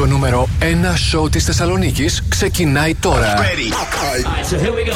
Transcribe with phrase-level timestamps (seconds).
[0.00, 0.64] Το νούμερο 1
[1.08, 3.34] σοου της Θεσσαλονίκης ξεκινάει τώρα.
[4.50, 4.94] so here we go.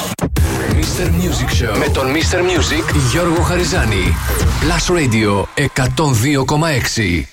[0.74, 1.06] Mr.
[1.06, 2.37] Music Show με τον Mr.
[2.37, 4.17] Music Γιώργο Χαριζάνη.
[4.61, 7.27] Plus Radio 102,6.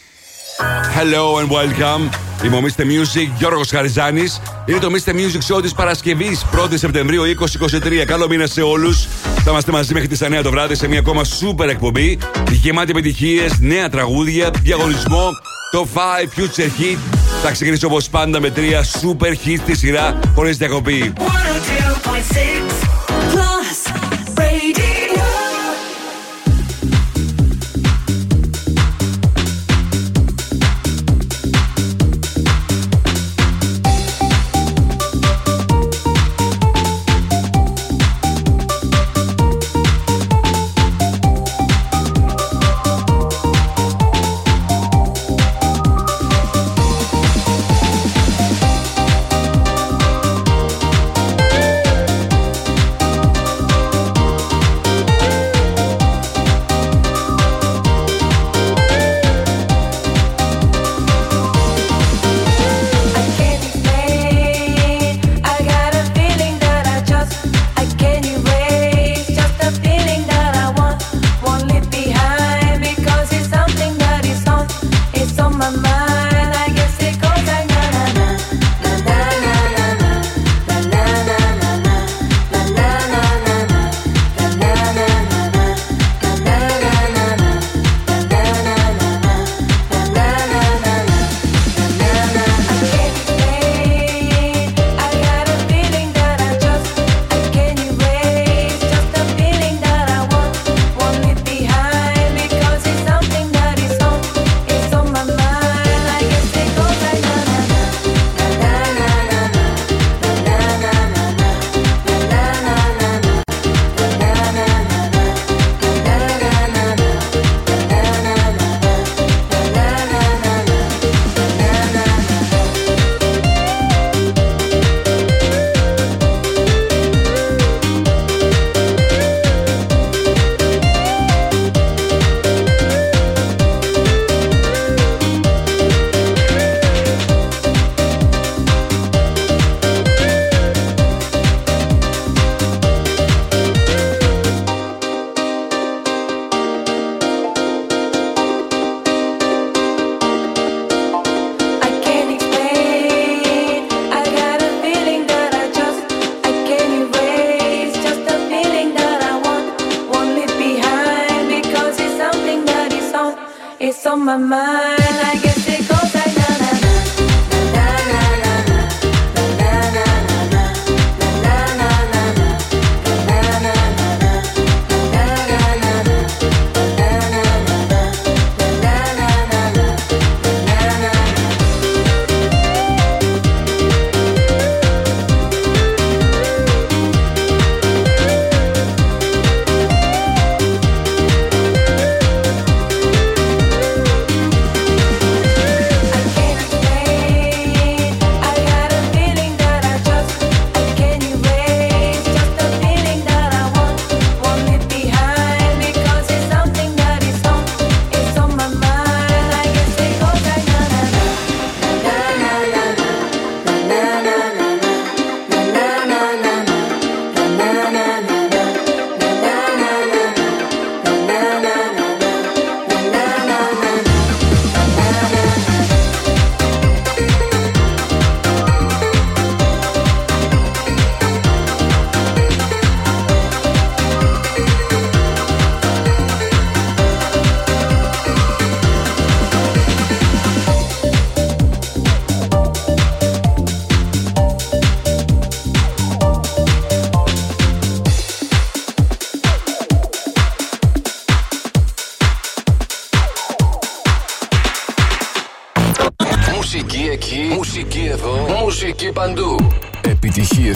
[0.97, 2.09] Hello and welcome.
[2.45, 2.81] Είμαι ο Mr.
[2.81, 4.41] Music Γιώργος Χαριζάνης.
[4.65, 5.09] Είναι το Mr.
[5.09, 8.05] Music Show της Παρασκευής 1η Σεπτεμβρίου 2023.
[8.05, 9.07] Καλό μήνα σε όλους.
[9.43, 12.17] Θα είμαστε μαζί μέχρι τις 9 το βράδυ σε μια ακόμα super εκπομπή.
[12.51, 15.29] Γεμάτη επιτυχίες, νέα τραγούδια, διαγωνισμό,
[15.71, 17.30] το 5 Future Hit.
[17.43, 21.13] Θα ξεκινήσω όπως πάντα με τρία super hit στη σειρά χωρίς διακοπή.
[21.17, 23.00] 102.6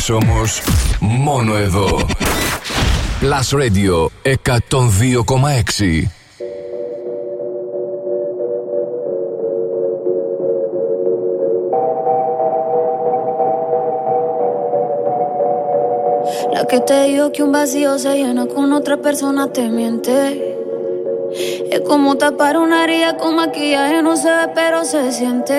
[0.05, 0.62] Επιτυχίες όμως
[1.00, 2.06] μόνο εδώ.
[3.21, 6.09] Plus Radio 102,6.
[16.55, 20.17] La que te dijo que un vacío se llena con otra persona te miente.
[21.75, 25.59] Es como tapar una herida con maquillaje, no se ve, pero se siente.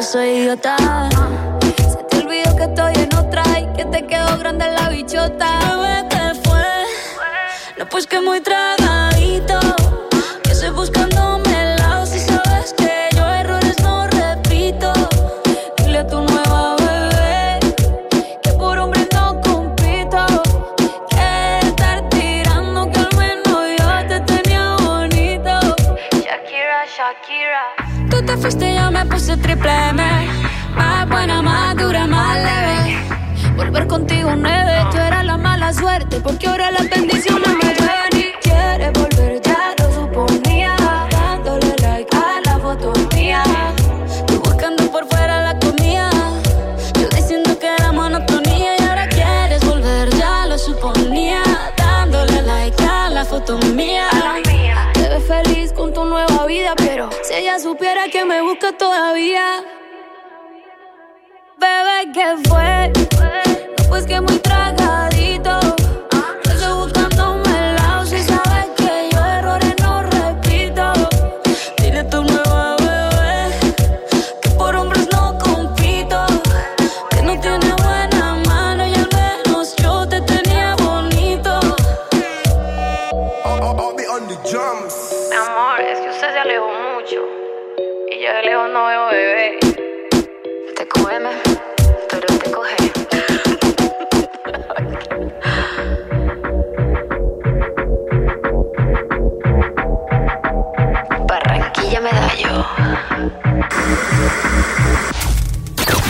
[0.00, 0.76] que soy idiota.
[1.76, 5.58] Se te olvidó que estoy en otra y que te quedó grande la bichota.
[6.08, 6.64] ¿qué fue?
[7.78, 8.89] No, pues que muy tragadito.
[33.90, 38.92] Contigo nueve, tú eras la mala suerte, porque ahora las bendiciones me llueven y quieres
[38.92, 40.76] volver, ya lo suponía.
[41.10, 43.42] Dándole like a la foto mía.
[44.28, 46.08] Tú buscando por fuera la comida.
[47.00, 51.42] Yo diciendo que era monotonía y ahora quieres volver, ya lo suponía.
[51.76, 54.08] Dándole like a la foto mía.
[54.94, 59.64] Te ves feliz con tu nueva vida, pero si ella supiera que me busca todavía.
[61.58, 62.92] Bebé, ¿qué fue?
[63.90, 65.69] Pues que muy tragadito.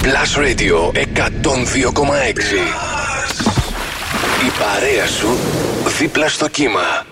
[0.02, 0.96] Plus Radio 102,6
[4.46, 5.28] Η παρέα σου
[5.98, 7.04] δίπλα στο κύμα.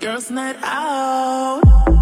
[0.00, 2.01] Girls night out.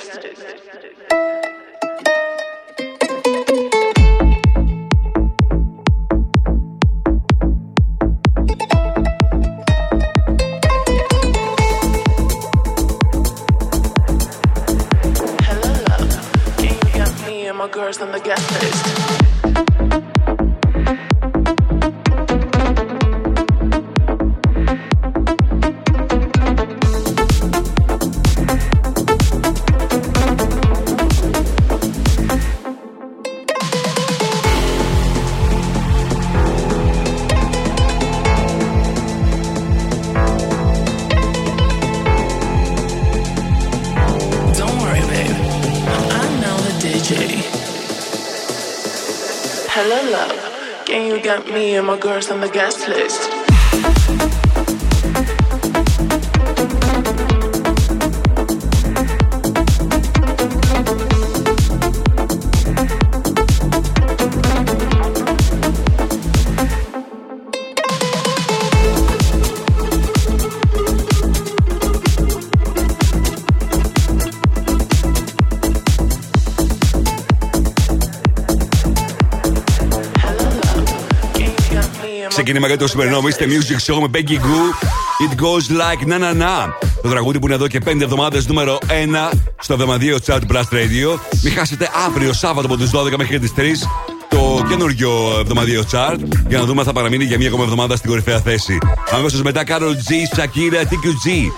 [52.01, 53.30] Girls on the guest list?
[82.53, 83.43] Ξεκίνημα για το σημερινό Mr.
[83.43, 84.65] Music Show με Becky Goo.
[85.25, 86.73] It goes like na na na.
[87.01, 88.77] Το τραγούδι που είναι εδώ και 5 εβδομάδες νούμερο
[89.31, 91.19] 1 στο εβδομαδιαίο Chat Blast Radio.
[91.43, 93.61] Μην χάσετε αύριο Σάββατο από τις 12 μέχρι τις 3
[94.29, 96.17] το καινούργιο εβδομαδιαίο chart
[96.47, 98.77] για να δούμε αν θα παραμείνει για μία ακόμα εβδομάδα στην κορυφαία θέση.
[99.11, 101.51] Αμέσως μετά Carol G, Shakira, TQG.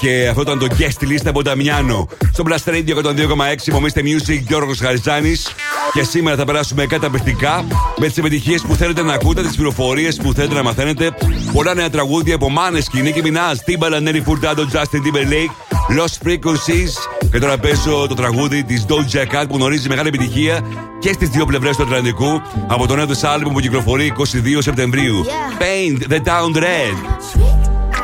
[0.00, 2.08] Και αυτό ήταν το guest στη λίστα από Ταμιάνο.
[2.32, 5.54] Στο Blast Radio 102,6 Μομίστε Music Γιώργος Χαριζάνης.
[5.92, 7.64] Και σήμερα θα περάσουμε καταπληκτικά
[7.98, 11.14] με τις επιτυχίες που θέλετε να ακούτε, τις πληροφορίες που θέλετε να μαθαίνετε.
[11.52, 15.52] Πολλά νέα τραγούδια από Μάνες, Νίκη Μινά, Τίμπαλα, Νέρι Φουρτάντο, Justin Timberlake,
[15.98, 16.92] Lost Frequencies.
[17.30, 20.60] Και τώρα πέσω το τραγούδι της Doja Cat που γνωρίζει μεγάλη επιτυχία
[20.98, 24.24] και στις δύο πλευρές του Ατλαντικού από το νέο της άλμπου που κυκλοφορεί 22
[24.58, 25.24] Σεπτεμβρίου.
[25.24, 25.62] Yeah.
[25.62, 26.94] Paint the Town Red.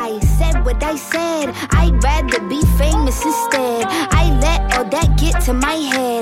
[0.05, 1.45] I said what I said.
[1.79, 3.83] I'd rather be famous instead.
[4.21, 6.21] I let all that get to my head.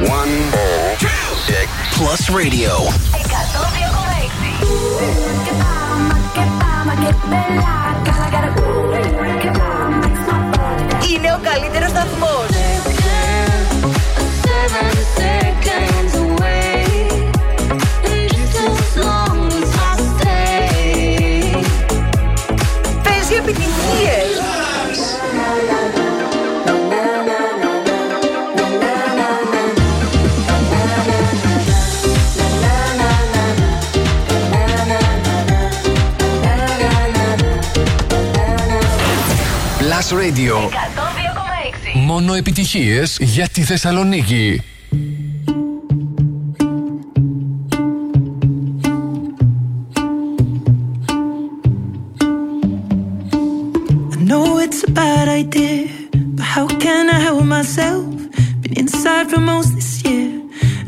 [0.00, 0.50] Welcome.
[1.96, 2.72] Plus Radio.
[11.08, 12.49] Είναι ο καλύτερος σταθμός.
[40.12, 40.56] Radio.
[40.56, 40.70] 102,6.
[41.94, 44.62] Μόνο επιτυχίες για τη Θεσσαλονίκη.
[54.72, 55.88] it's a bad idea,
[56.36, 58.04] but how can I help myself?
[58.62, 60.28] Been inside for most this year,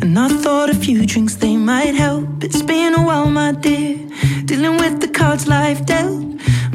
[0.00, 2.44] and I thought a few drinks they might help.
[2.44, 3.96] It's been a while, my dear,
[4.44, 6.21] dealing with the cards life dealt.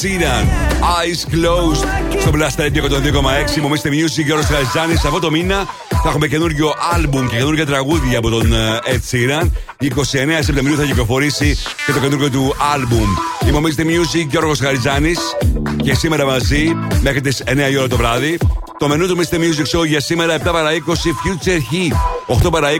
[0.00, 0.44] Sheeran,
[0.96, 1.86] Eyes Closed.
[2.20, 3.60] Στο Blast Radio 102,6.
[3.60, 3.88] Μου Mr.
[3.88, 4.92] Music και ο Ροσχαριζάνη.
[4.92, 9.50] Αυτό το μήνα θα έχουμε καινούργιο άλμπουμ και καινούργια τραγούδια από τον ε, Ed Sheeran.
[9.80, 9.88] 29
[10.40, 11.56] Σεπτεμβρίου θα κυκλοφορήσει
[11.86, 13.08] και το καινούργιο του άλμπουμ.
[13.48, 13.80] Είμαι ο Mr.
[13.80, 15.12] Music και ο Ροσχαριζάνη.
[15.82, 18.38] Και σήμερα μαζί μέχρι τις 9 η ώρα το βράδυ.
[18.78, 19.34] Το μενού του Mr.
[19.34, 22.15] Music Show για σήμερα 7 παρα 20 Future Heat.
[22.26, 22.74] 8 παρα 20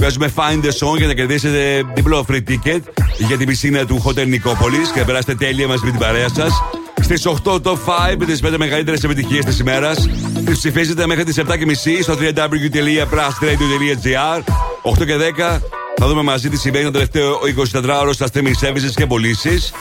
[0.00, 2.80] παίζουμε Find the Song για να κερδίσετε διπλό free ticket
[3.18, 6.62] για την πισίνα του Hotel Νικόπολης και να περάσετε τέλεια μαζί με την παρέα σας.
[7.00, 7.90] Στις 8 το 5
[8.26, 10.08] τις 5 μεγαλύτερες επιτυχίες της ημέρας.
[10.44, 14.42] Τις ψηφίζετε μέχρι τις 7.30 στο www.plusradio.gr
[14.82, 15.60] 8 και 10
[16.04, 17.38] θα δούμε μαζί τι συμβαίνει το τελευταίο
[17.72, 19.72] 24ωρο στα streaming services και πωλήσεις.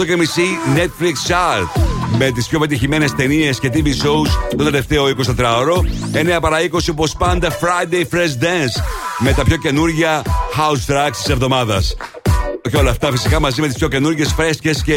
[0.00, 1.82] 8 και μισή Netflix Chart
[2.18, 5.76] με τις πιο πετυχημένες ταινίες και TV shows το τελευταίο 24ωρο.
[6.36, 8.82] 9 παρα 20 όπως πάντα Friday Fresh Dance
[9.18, 10.22] με τα πιο καινούργια
[10.56, 11.96] house tracks της εβδομάδας.
[12.70, 14.94] Και όλα αυτά φυσικά μαζί με τις πιο καινούργιες, φρέσκες και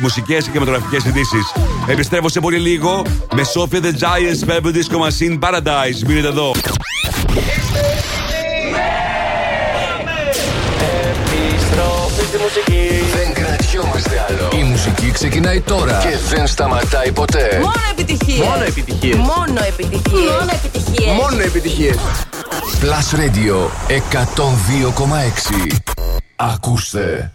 [0.00, 1.52] μουσικές και κινηματογραφικές ειδήσεις.
[1.86, 3.02] Επιστρέφω σε πολύ λίγο
[3.34, 6.06] με Sophia the Giants Purple Disco Machine Paradise.
[6.06, 6.52] Μείνετε εδώ.
[12.54, 13.04] Μουσική.
[13.16, 14.60] Δεν κρατιόμαστε άλλο.
[14.60, 17.58] Η μουσική ξεκινάει τώρα και δεν σταματάει ποτέ.
[17.60, 18.46] Μόνο επιτυχίες.
[18.46, 19.16] Μόνο επιτυχίες.
[19.16, 20.30] Μόνο επιτυχίες.
[20.30, 21.14] Μόνο επιτυχίες.
[21.14, 21.96] Μόνο επιτυχίες.
[22.82, 23.56] Plus Radio
[23.88, 25.76] 102,6.
[26.36, 27.32] Ακούστε.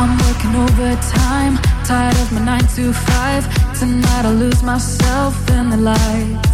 [0.00, 1.54] I'm working overtime,
[1.88, 3.42] tired of my nine to five.
[3.80, 6.53] Tonight I'll lose myself in the lights.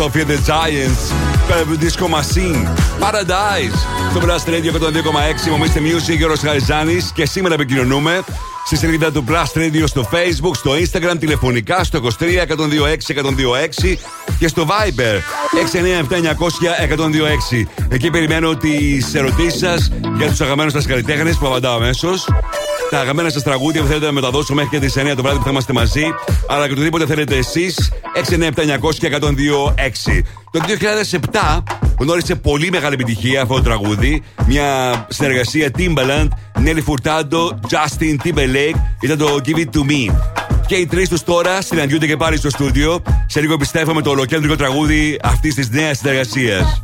[0.00, 1.12] Sophia the Giants,
[1.48, 2.64] Purple Disco Machine,
[3.00, 3.76] Paradise,
[4.10, 5.50] στο Blast Radio 102,6.
[5.50, 8.22] Μομίστε Music, Γιώργος Χαριζάνη και σήμερα επικοινωνούμε
[8.66, 13.96] στη σελίδα του Blast Radio στο Facebook, στο Instagram, τηλεφωνικά στο 23 126 126
[14.38, 15.18] και στο Viber
[16.08, 16.96] 697 900
[17.52, 17.66] 126.
[17.88, 22.26] Εκεί περιμένω τις ερωτήσεις σας για τους αγαμένου σας καλλιτέχνες που απαντάω αμέσως
[22.90, 25.44] τα αγαπημένα σας τραγούδια που θέλετε να μεταδώσω μέχρι και τις 9 το βράδυ που
[25.44, 26.04] θα είμαστε μαζί.
[26.48, 30.22] Αλλά και οτιδήποτε θέλετε εσείς 697-900 και 102-6.
[30.50, 30.60] Το
[31.30, 31.62] 2007
[31.98, 34.22] γνώρισε πολύ μεγάλη επιτυχία αυτό το τραγούδι.
[34.46, 36.28] Μια συνεργασία Timbaland,
[36.64, 38.80] Nelly Furtado, Justin Timberlake.
[39.00, 40.14] Ήταν το Give It To Me.
[40.66, 43.02] Και οι τρεις τους τώρα συναντιούνται και πάλι στο στούντιο.
[43.26, 46.82] Σε λίγο πιστεύω με το ολοκέντρικο τραγούδι αυτής της νέας συνεργασίας.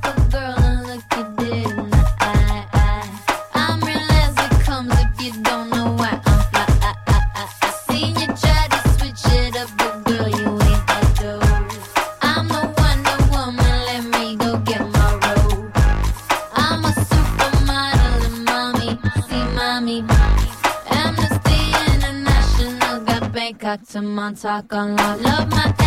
[24.03, 25.86] months I talk on Love my.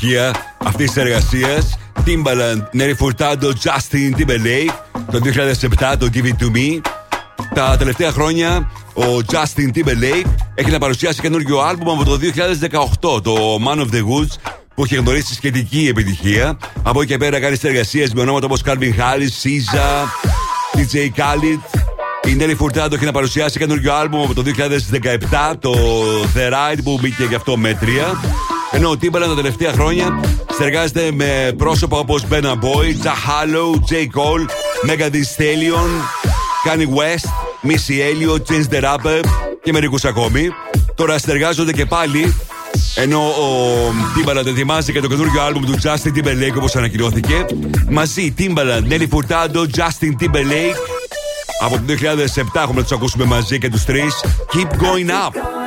[0.00, 1.78] Επιτυχία αυτής της εργασίας.
[2.06, 4.72] Timbaland, Nelly Furtado, Justin Timberlake.
[5.10, 6.80] Το 2007 το Give It To Me.
[7.54, 13.58] Τα τελευταία χρόνια ο Justin Timberlake έχει να παρουσιάσει καινούργιο άλμπουμ από το 2018, το
[13.66, 16.58] Man of the Woods, που έχει γνωρίσει σχετική επιτυχία.
[16.82, 20.06] Από εκεί και πέρα κάνει συνεργασίες με ονόματα όπως Calvin Harris, SZA,
[20.78, 21.80] DJ Khaled.
[22.28, 25.74] Η Nelly Furtado έχει να παρουσιάσει καινούργιο άλμπουμ από το 2017, το
[26.34, 28.04] The Ride, που μπήκε γι' αυτό μέτρια.
[28.70, 30.20] Ενώ ο Timbaland τα τελευταία χρόνια
[30.52, 33.94] συνεργάζεται με πρόσωπα όπως Benna Boy, Jahalo, J.
[33.94, 34.46] Cole,
[34.90, 35.90] Megan Thee Stallion,
[36.64, 37.26] Kanye West,
[37.68, 39.20] Missy Elliott, James the Rapper
[39.62, 40.48] και μερικούς ακόμη.
[40.94, 42.34] Τώρα συνεργάζονται και πάλι
[42.94, 47.46] ενώ ο Timbaland ετοιμάζει και το καινούργιο άλμπουμ του Justin Timberlake όπως ανακοινώθηκε.
[47.90, 50.76] Μαζί Timbaland, Nelly Furtado, Justin Timberlake.
[51.60, 54.14] Από το 2007 έχουμε να τους ακούσουμε μαζί και τους τρεις.
[54.52, 55.57] Keep going up.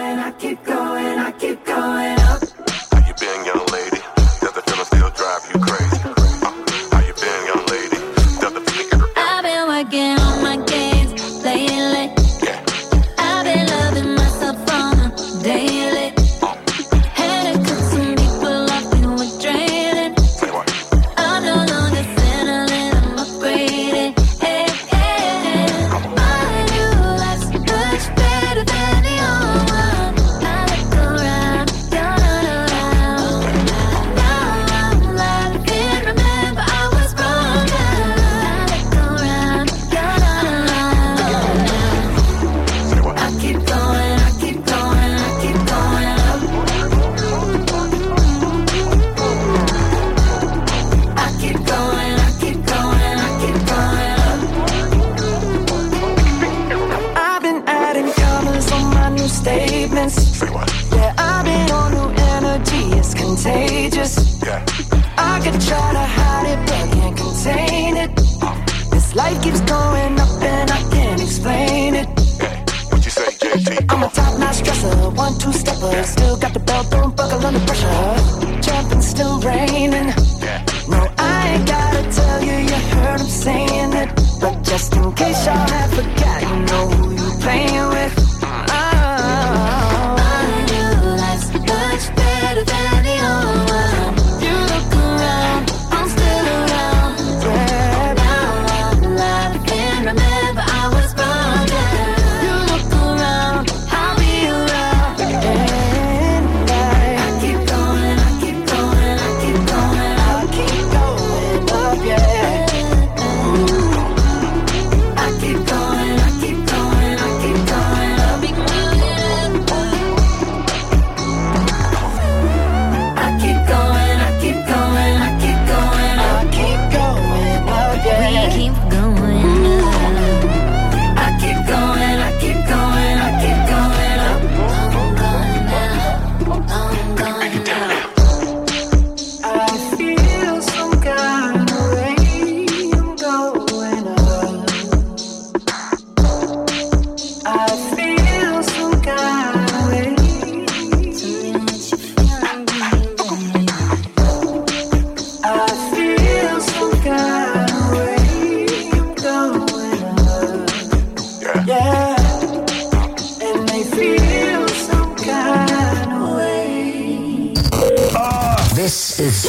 [168.92, 169.48] This is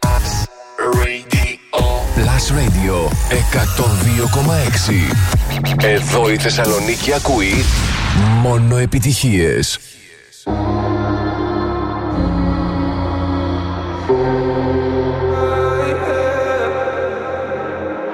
[0.00, 0.48] Plus
[2.50, 3.08] Radio
[5.78, 7.64] 102,6 Εδώ η Θεσσαλονίκη ακούει
[8.42, 9.78] μόνο επιτυχίες.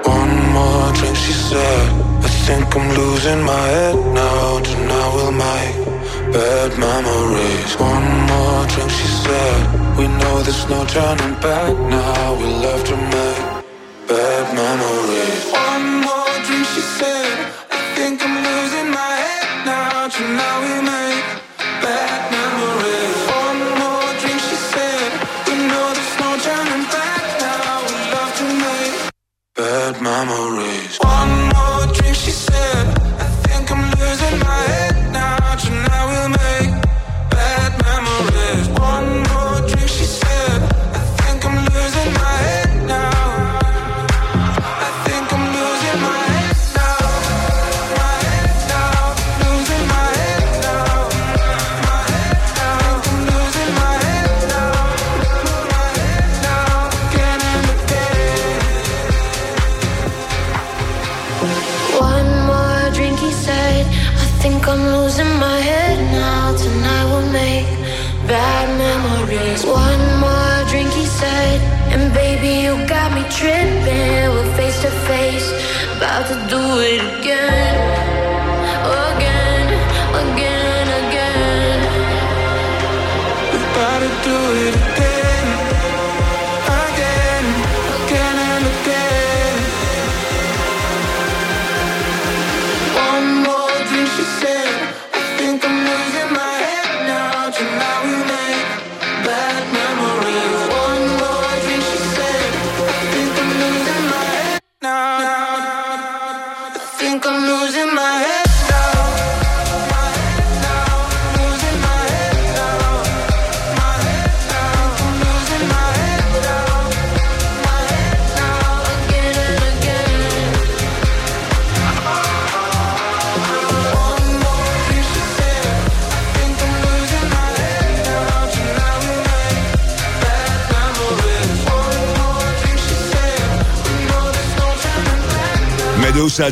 [0.05, 1.87] One more drink, she said.
[2.27, 4.47] I think I'm losing my head now.
[4.69, 5.77] Tonight we'll make
[6.35, 7.71] bad memories.
[7.93, 9.88] One more drink, she said.
[9.99, 12.35] We know there's no turning back now.
[12.35, 13.43] We love to make
[14.07, 15.53] bad memories.
[15.53, 17.18] One more drink, she said.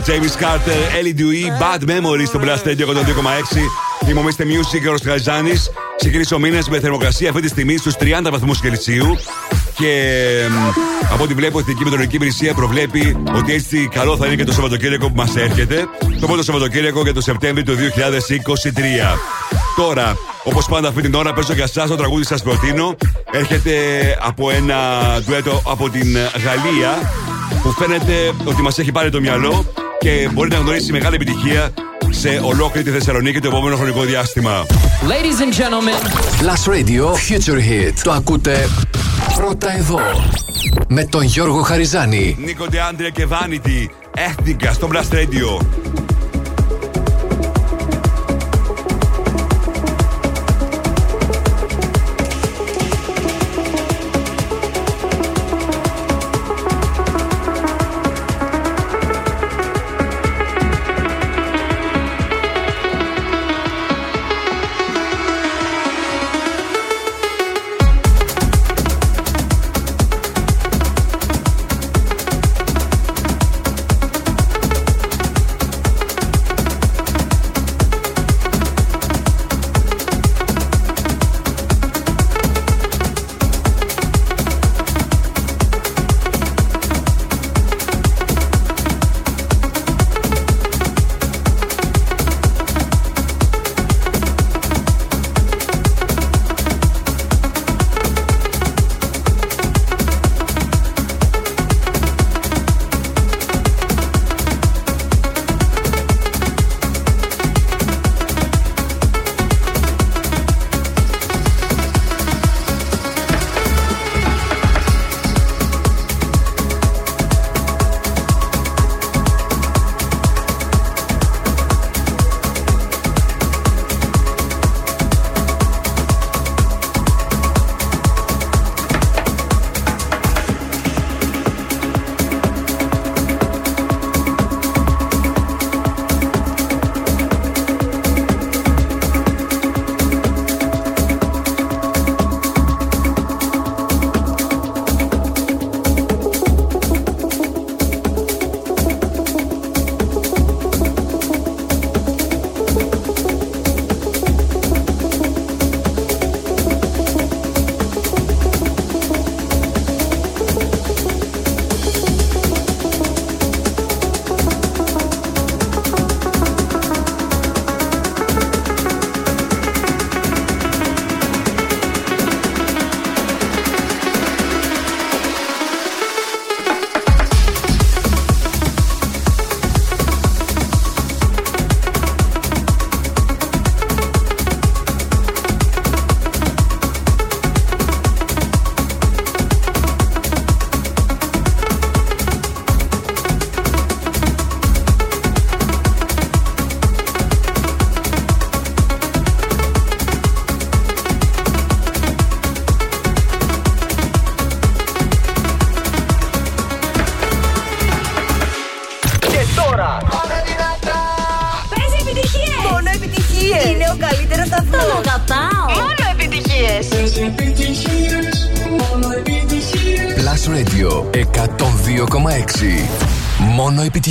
[0.07, 4.09] James Carter, Ellie Dewey, Bad Memories στο Blast Radio 102,6.
[4.09, 4.42] Είμαι ο Mr.
[4.42, 5.53] Music και ο Ροσχαζάνη.
[5.97, 9.16] Ξεκινήσει ο μήνας με θερμοκρασία αυτή τη στιγμή στους 30 βαθμούς Κελσίου.
[9.77, 10.12] Και
[10.51, 10.81] μ,
[11.12, 14.53] από ό,τι βλέπω, η Εθνική Μετεωρική Υπηρεσία προβλέπει ότι έτσι καλό θα είναι και το
[14.53, 15.87] Σαββατοκύριακο που μας έρχεται.
[16.21, 19.19] Το πρώτο Σαββατοκύριακο για το Σεπτέμβριο του 2023.
[19.77, 22.97] Τώρα, όπως πάντα αυτή την ώρα, παίζω για εσά το τραγούδι σας προτείνω.
[23.31, 23.73] Έρχεται
[24.21, 24.77] από ένα
[25.25, 27.12] ντουέτο από την Γαλλία
[27.62, 29.64] που φαίνεται ότι μας έχει πάρει το μυαλό
[30.07, 31.71] και μπορεί να γνωρίσει μεγάλη επιτυχία
[32.11, 34.66] σε ολόκληρη τη Θεσσαλονίκη το επόμενο χρονικό διάστημα.
[35.03, 36.01] Ladies and gentlemen.
[36.42, 37.92] Plus Radio Future Hit.
[38.03, 38.69] Το ακούτε
[39.37, 40.01] πρώτα εδώ.
[40.88, 42.37] Με τον Γιώργο Χαριζάνη.
[42.38, 45.66] Νίκο Ντεάντρια και Vanity, Έθικα στο Blast Radio.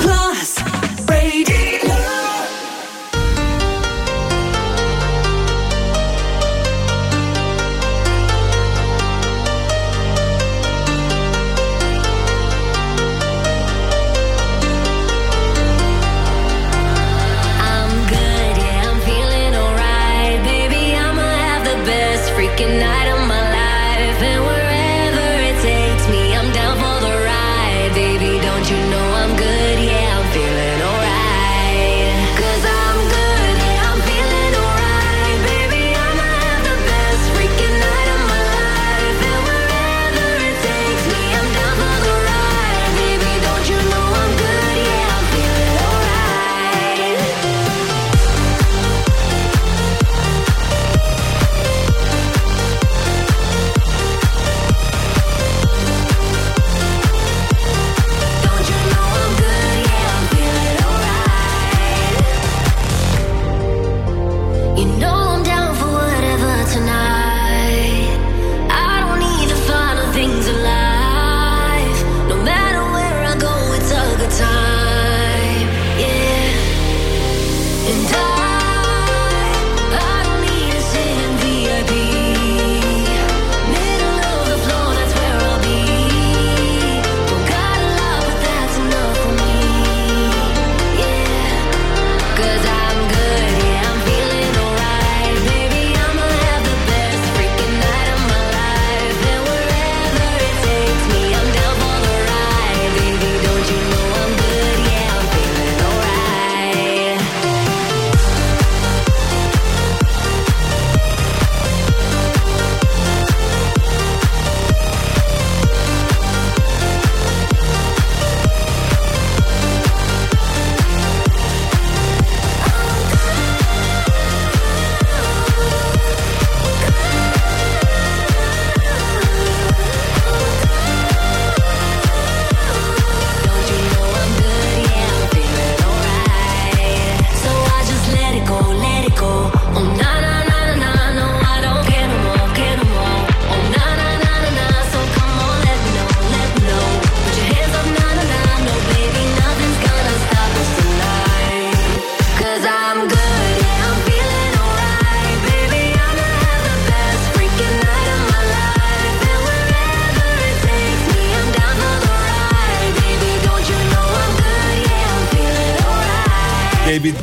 [0.00, 0.54] Plus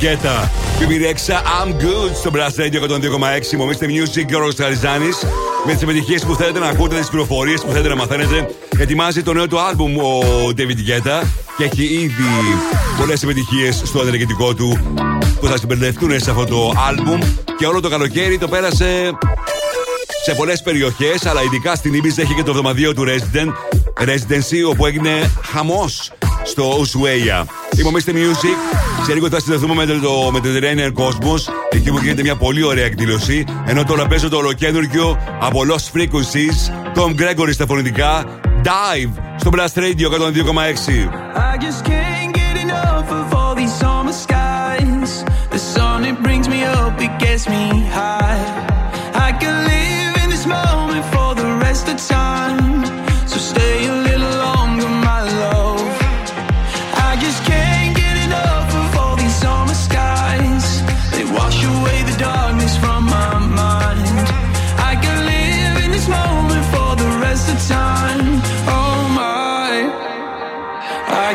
[0.10, 0.49] David Guetta.
[0.80, 2.89] Πιπιρέξα I'm good στο Blast Radio
[3.53, 3.57] 102,6.
[3.57, 5.18] Μομίστε Music και ο Ρος Χαριζάνης.
[5.66, 8.49] Με τις επιτυχίες που θέλετε να ακούτε, τις πληροφορίες που θέλετε να μαθαίνετε.
[8.78, 10.20] Ετοιμάζει το νέο του άλμπουμ ο
[10.57, 11.24] David Guetta
[11.57, 12.57] και έχει ήδη
[12.97, 14.78] πολλές επιτυχίες στο ενεργητικό του
[15.39, 17.20] που θα συμπεριληφθούν σε αυτό το άλμπουμ.
[17.57, 19.12] Και όλο το καλοκαίρι το πέρασε
[20.24, 23.51] σε πολλές περιοχές, αλλά ειδικά στην Ibiza έχει και το εβδομαδίο του Resident,
[24.05, 26.12] Residency, όπου έγινε χαμός
[26.43, 27.59] στο Ushuaia.
[27.80, 28.75] Είμαστε Music.
[29.05, 33.45] Σε λίγο θα συνδεθούμε με το Mediterranean Cosmos, εκεί που γίνεται μια πολύ ωραία εκδήλωση.
[33.65, 38.25] Ενώ τώρα παίζω το ολοκένουργιο από Lost Frequencies, Tom Gregory στα φωνητικά,
[38.63, 41.09] Dive στο Blast Radio 102,6.
[41.36, 45.11] I just can't get enough of all these summer skies.
[45.55, 47.63] The sun, it brings me up, it gets me
[47.97, 48.41] high.
[49.27, 52.78] I can live in this moment for the rest of time.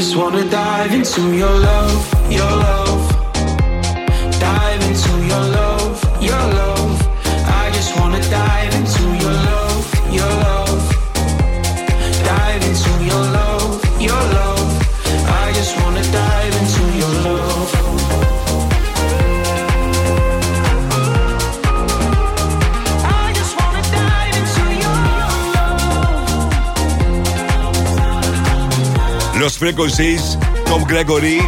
[0.00, 2.79] just wanna dive into your love, your love.
[29.60, 31.40] Frequencies, Tom Gregory,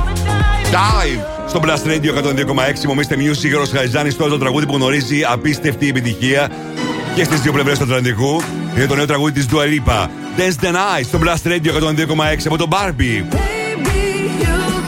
[0.71, 2.85] Dive στο Blast Radio 102,6.
[2.87, 6.51] Μομίστε Music, Γιώργος Χαριζάνης, τώρα το τραγούδι που γνωρίζει απίστευτη επιτυχία
[7.15, 8.43] και στις δύο πλευρές του Ατλαντικού.
[8.77, 10.09] Είναι το νέο τραγούδι της Dua Lipa.
[10.37, 13.37] Dance the Night στο Blast Radio 102,6 από τον Barbie.
[14.53, 14.82] Under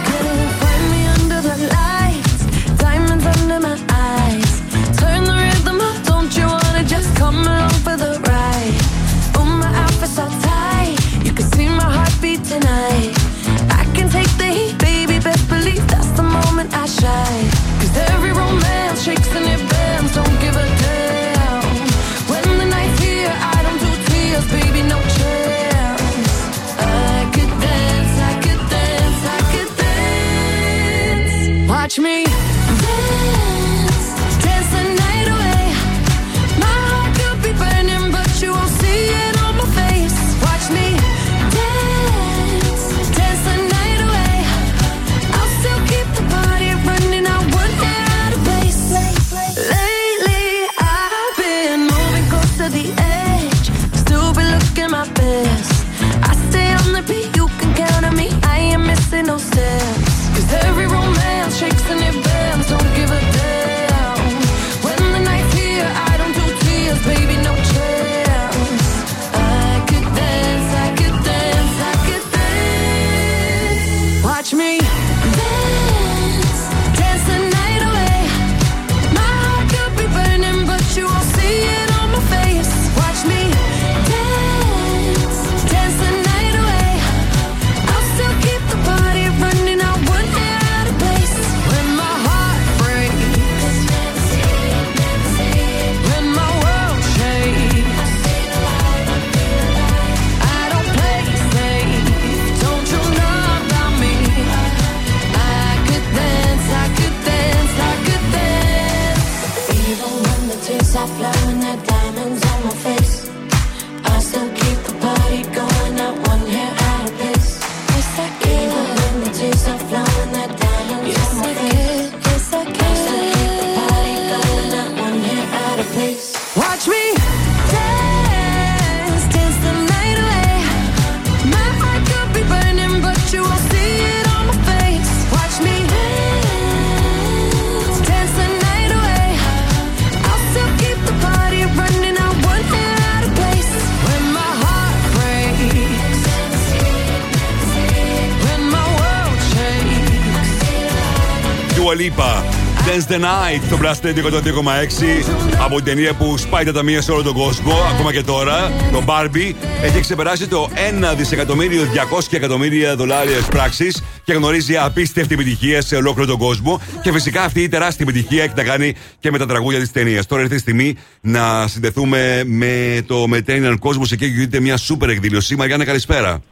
[153.25, 157.12] Dance the Night στο Blast Radio 102,6 από την ταινία που σπάει τα ταμεία σε
[157.12, 158.72] όλο τον κόσμο, ακόμα και τώρα.
[158.93, 160.70] Το Barbie έχει ξεπεράσει το
[161.12, 161.83] 1 δισεκατομμύριο
[162.18, 163.93] 200 εκατομμύρια δολάρια πράξη
[164.25, 166.81] και γνωρίζει απίστευτη επιτυχία σε ολόκληρο τον κόσμο.
[167.03, 170.27] Και φυσικά αυτή η τεράστια επιτυχία έχει να κάνει και με τα τραγούδια της ταινίας.
[170.27, 174.12] Τώρα ήρθε η στιγμή να συνδεθούμε με το Mediterranean Cosmos.
[174.12, 175.57] Εκεί γίνεται μια σούπερ εκδήλωση.
[175.57, 176.43] Μαριάννα, καλησπέρα.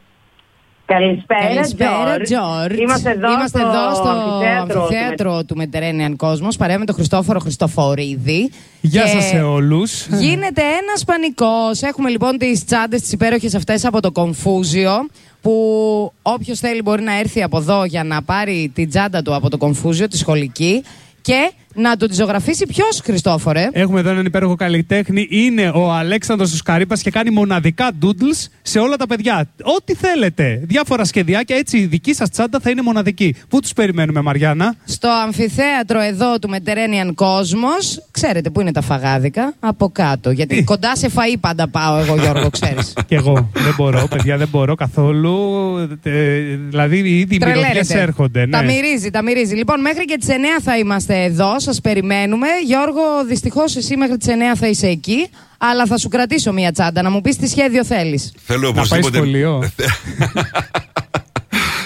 [0.85, 2.21] Καλησπέρα, Καλησπέρα, George.
[2.21, 2.79] George.
[2.79, 4.81] Είμαστε εδώ, Είμαστε στο, εδώ στο αμφιθέατρο.
[4.81, 8.51] αμφιθέατρο του Mediterranean Cosmos παρέα με τον Χριστόφορο Χριστοφορίδη.
[8.81, 10.05] Γεια Και σας σε όλους.
[10.07, 11.81] Γίνεται ένας πανικός.
[11.81, 15.09] Έχουμε λοιπόν τις τσάντες, τις υπέροχες αυτές από το Confusion.
[15.41, 15.53] Που
[16.21, 19.57] όποιος θέλει μπορεί να έρθει από εδώ για να πάρει την τσάντα του από το
[19.61, 20.83] Confusion, τη σχολική.
[21.21, 25.27] Και να το τη ζωγραφίσει ποιος, Χριστόφορε; Έχουμε εδώ έναν υπέροχο καλλιτέχνη.
[25.29, 29.47] Είναι ο Αλέξανδρος του Σκαρίπας και κάνει μοναδικά doodles σε όλα τα παιδιά.
[29.77, 30.61] Ό,τι θέλετε.
[30.63, 31.55] Διάφορα σχεδιάκια.
[31.55, 33.35] Έτσι η δική σας τσάντα θα είναι μοναδική.
[33.49, 38.01] Πού τους περιμένουμε, Μαριάννα; Στο αμφιθέατρο εδώ του Mediterranean Cosmos.
[38.11, 40.31] Ξέρετε πού είναι τα φαγάδικα; Από κάτω.
[40.31, 42.93] Γιατί κοντά σε φαΐ πάντα πάω εγώ, Γιώργο, ξέρεις.
[43.07, 43.49] Κι εγώ.
[43.53, 45.33] δεν μπορώ, παιδιά, δεν μπορώ καθόλου.
[46.03, 46.11] Ε,
[46.69, 47.99] δηλαδή, ήδη οι μυρωδιές Τρελαίνετε.
[47.99, 48.47] έρχονται.
[48.47, 48.71] Τα Ναι.
[48.73, 49.55] μυρίζει, τα μυρίζει.
[49.55, 52.47] Λοιπόν, μέχρι και τις 9 θα είμαστε εδώ, σας περιμένουμε.
[52.65, 55.27] Γιώργο, δυστυχώς εσύ μέχρι τις 9 θα είσαι εκεί.
[55.57, 58.33] Αλλά θα σου κρατήσω μία τσάντα να μου πεις τι σχέδιο θέλεις.
[58.45, 59.17] Θέλω Να πάει οπωσδήποτε.
[59.17, 59.63] σχολείο.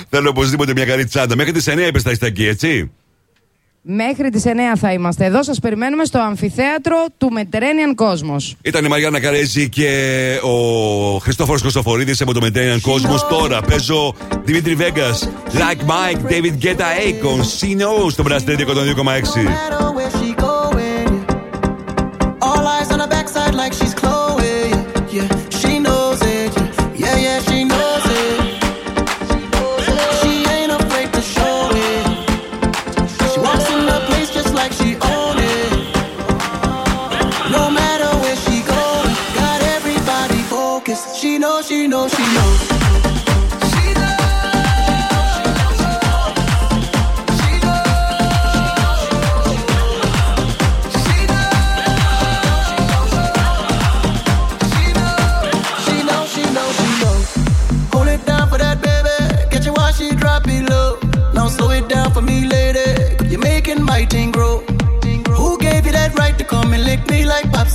[0.10, 1.36] Θέλω οπωσδήποτε μια καλή τσάντα.
[1.36, 2.92] Μέχρι τις 9 είπες θα είστε εκεί, έτσι;
[3.90, 5.44] Μέχρι τις 9 θα είμαστε εδώ.
[5.44, 8.56] Σας περιμένουμε στο αμφιθέατρο του Mediterranean Cosmos.
[8.62, 9.90] Ήταν η Μαριάννα Καρέζη και
[10.44, 13.20] ο Χριστόφορος Κωστοφορίδης από το Mediterranean Cosmos.
[13.30, 14.14] Τώρα παίζω
[14.44, 19.48] Δημήτρη Βέγκας, Like Mike, David Guetta, Akon, Sino στο Brass Radio 102,6.
[19.48, 19.88] All.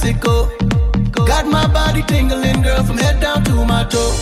[0.04, 1.26] Me like popsicle?
[1.26, 4.12] Got my body tingling, girl, from head down to my toe.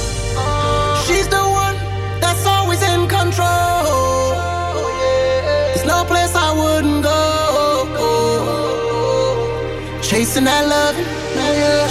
[1.07, 1.77] She's the one
[2.21, 4.35] that's always in control.
[5.73, 7.19] There's no place I wouldn't go.
[10.03, 10.97] Chasing that love,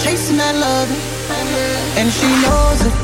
[0.04, 0.88] chasing that love,
[1.96, 2.94] and she knows it.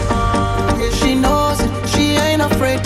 [0.94, 1.70] She knows it.
[1.88, 2.85] She ain't afraid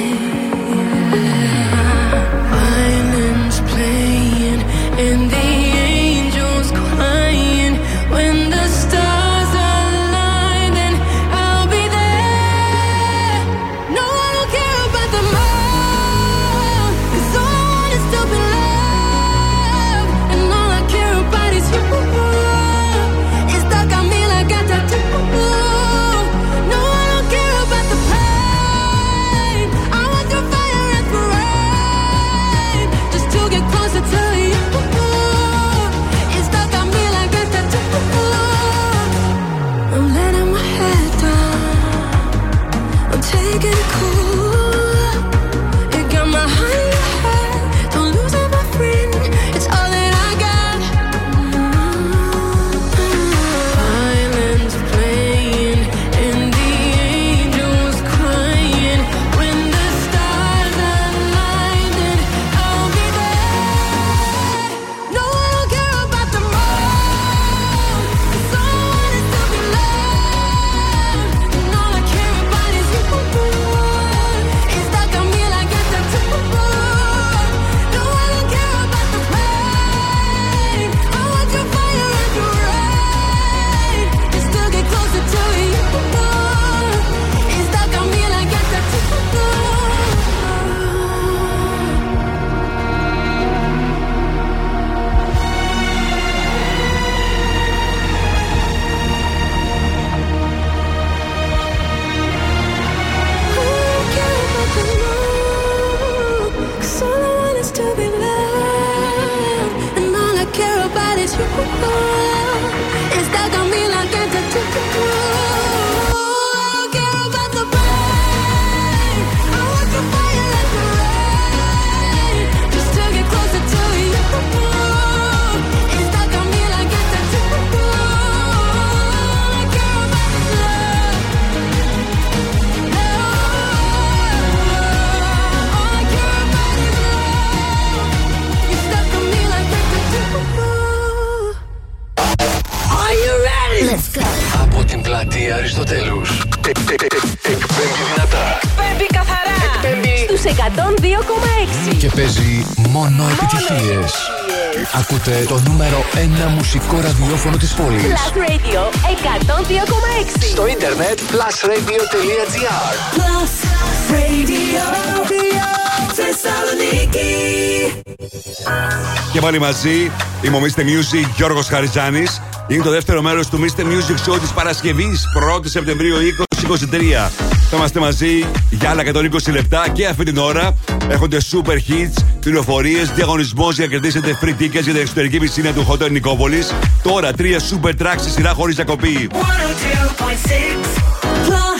[169.51, 170.11] πάλι μαζί.
[170.41, 170.79] Είμαι ο Mr.
[170.79, 172.41] Music Γιώργος Χαριζάνης.
[172.67, 173.81] Είναι το δεύτερο μέρος του Mr.
[173.81, 177.31] Music Show της Παρασκευής, 1η Σεπτεμβρίου 2023.
[177.69, 180.73] Θα είμαστε μαζί για άλλα 120 λεπτά και αυτή την ώρα
[181.09, 185.87] έχονται super hits, πληροφορίες, διαγωνισμός για να κερδίσετε free tickets για την εξωτερική πισίνα του
[185.89, 186.63] Hotel Νικόπολη.
[187.03, 189.29] Τώρα τρία super tracks στη σειρά χωρίς διακοπή.
[189.31, 191.70] 102.6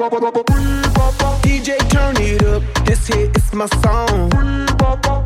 [0.00, 2.62] DJ, turn it up.
[2.86, 4.30] This hit is my song.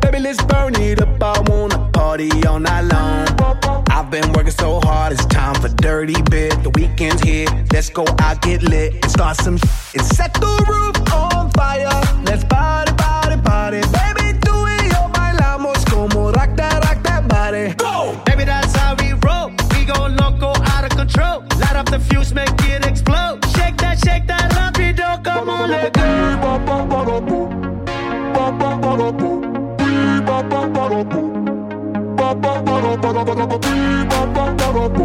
[0.01, 1.23] Baby, let's burn it up.
[1.23, 3.25] I wanna party all night long.
[3.89, 6.61] I've been working so hard, it's time for dirty bit.
[6.61, 7.47] The weekend's here.
[7.71, 10.01] Let's go out, get lit, and start some shit.
[10.01, 11.87] And set the roof on fire.
[12.25, 13.79] Let's party, party, party.
[13.79, 17.73] Baby, do it, yo bailamos como rock that, rock that body.
[17.75, 18.21] Go!
[18.25, 19.51] Baby, that's how we roll.
[19.71, 21.54] We go loco, out of control.
[21.75, 23.43] Light up the fuse, make it explode.
[23.57, 26.05] Shake that, shake that, rapido, come on, let go.
[34.75, 35.04] Yo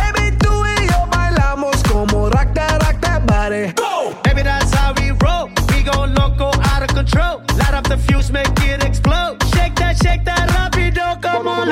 [7.21, 7.39] Out.
[7.57, 9.37] Light up the fuse, make it explode.
[9.53, 11.71] Shake that, shake that, rapido, come on,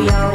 [0.00, 0.29] Fabio.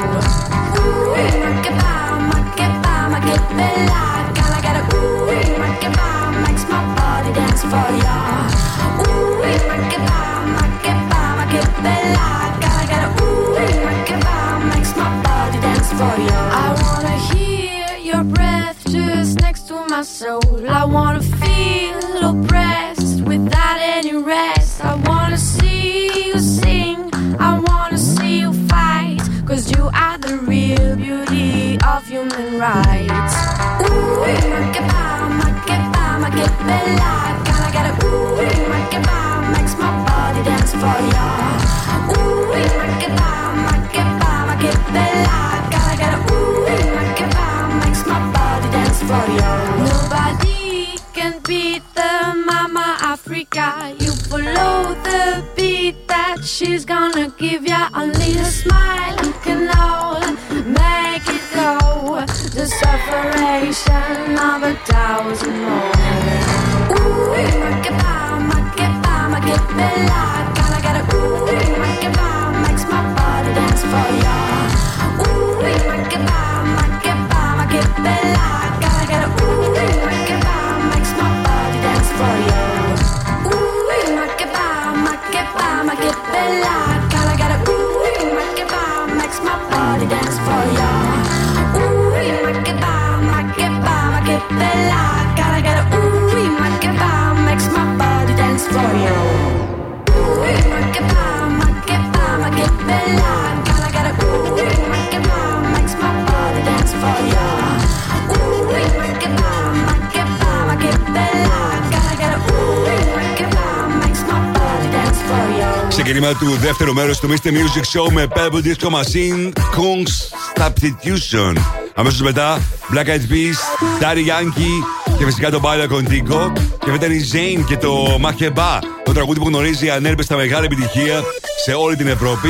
[116.06, 117.48] Ξεκίνημα του δεύτερου μέρους του Mr.
[117.48, 120.14] Music Show με Pebble Disco Machine Kong's
[120.62, 121.54] Substitution.
[121.96, 122.62] Αμέσως μετά
[122.94, 123.58] Black Eyed Peas,
[124.02, 126.52] Daddy Yankee και φυσικά το Baila Contigo.
[126.86, 131.24] Και μετά η Zane και το Maheba, το τραγούδι που γνωρίζει ανέρπεστα μεγάλη επιτυχία
[131.64, 132.50] σε όλη την Ευρώπη.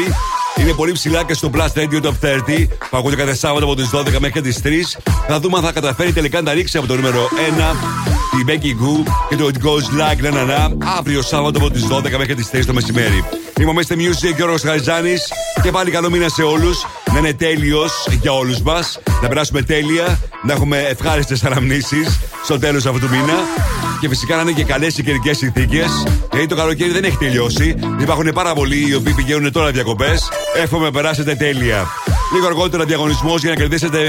[0.59, 3.89] Είναι πολύ ψηλά και στο Plus Radio Top 30 που ακούτε κάθε Σάββατο από τις
[3.93, 4.67] 12 μέχρι τις 3.
[5.27, 7.29] Θα δούμε αν θα καταφέρει τελικά να ρίξει από το νούμερο
[7.73, 7.75] 1
[8.31, 11.87] τη Becky Goo και το It Goes Like Na Na Na αύριο Σάββατο από τις
[11.89, 13.23] 12 μέχρι τις 3 το μεσημέρι.
[13.59, 13.93] Είμαι ο Mr.
[13.93, 15.13] Music και ο Χαριζάνη
[15.61, 16.85] και πάλι καλό μήνα σε όλους.
[17.13, 18.99] Να είναι τέλειος για όλους μας.
[19.21, 23.33] Να περάσουμε τέλεια, να έχουμε ευχάριστες αναμνήσεις στο τέλος αυτού του μήνα.
[23.99, 26.03] Και φυσικά να είναι και καλές οι καιρικές συνθήκες.
[26.31, 27.75] Γιατί το καλοκαίρι δεν έχει τελειώσει.
[27.99, 30.29] Υπάρχουν πάρα πολλοί οι οποίοι πηγαίνουν τώρα διακοπές.
[30.55, 31.87] Εύχομαι να περάσετε τέλεια.
[32.33, 33.99] Λίγο αργότερα διαγωνισμό για να κερδίσετε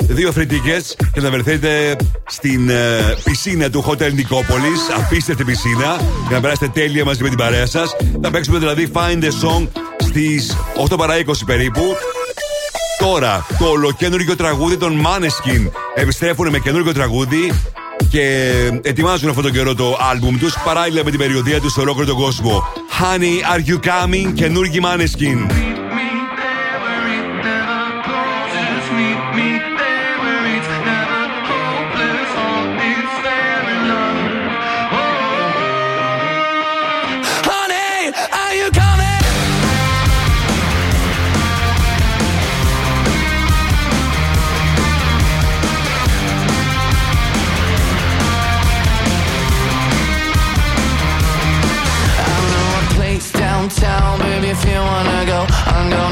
[0.00, 1.96] δύο free tickets και να βρεθείτε
[2.26, 2.74] στην ε,
[3.24, 4.80] πισίνα του Hotel Νικόπολης.
[4.96, 6.00] Απίστευτη πισίνα.
[6.26, 7.96] Για να περάσετε τέλεια μαζί με την παρέα σας.
[8.22, 9.66] Θα παίξουμε δηλαδή Find a Song
[9.98, 10.56] στις
[10.90, 11.96] 8 παρα 20 περίπου.
[12.98, 17.52] Τώρα το ολοκένουργιο τραγούδι των Maneskin επιστρέφουν με καινούργιο τραγούδι
[18.10, 22.06] και ετοιμάζουν αυτόν τον καιρό το άλμπουμ τους παράλληλα με την περιοδία τους σε ολόκληρο
[22.06, 22.64] τον κόσμο.
[23.00, 24.32] Honey, are you coming?
[24.34, 25.67] Καινούργιοι Maneskin.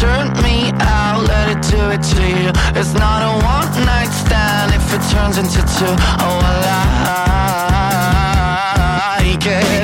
[0.00, 2.50] turned me out, let it do it to you.
[2.78, 5.94] It's not a one night stand if it turns into two.
[6.20, 6.52] Oh, I
[9.26, 9.83] like it.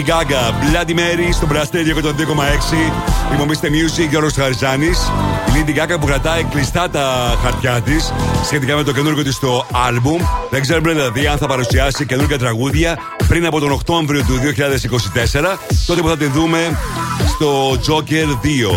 [0.00, 3.42] Lady Gaga, Bloody Mary στο Μπραστέριο 102,6.
[3.42, 4.98] Είμαστε Music, Γιώργος Χαριζάνης.
[5.48, 8.12] Η Lady Gaga που κρατάει κλειστά τα χαρτιά της
[8.44, 10.22] σχετικά με το καινούργιο της το άλμπουμ.
[10.50, 12.98] Δεν ξέρουμε δηλαδή αν θα παρουσιάσει καινούργια τραγούδια
[13.28, 16.78] πριν από τον Οκτώβριο του 2024, τότε που θα τη δούμε
[17.28, 18.28] στο Joker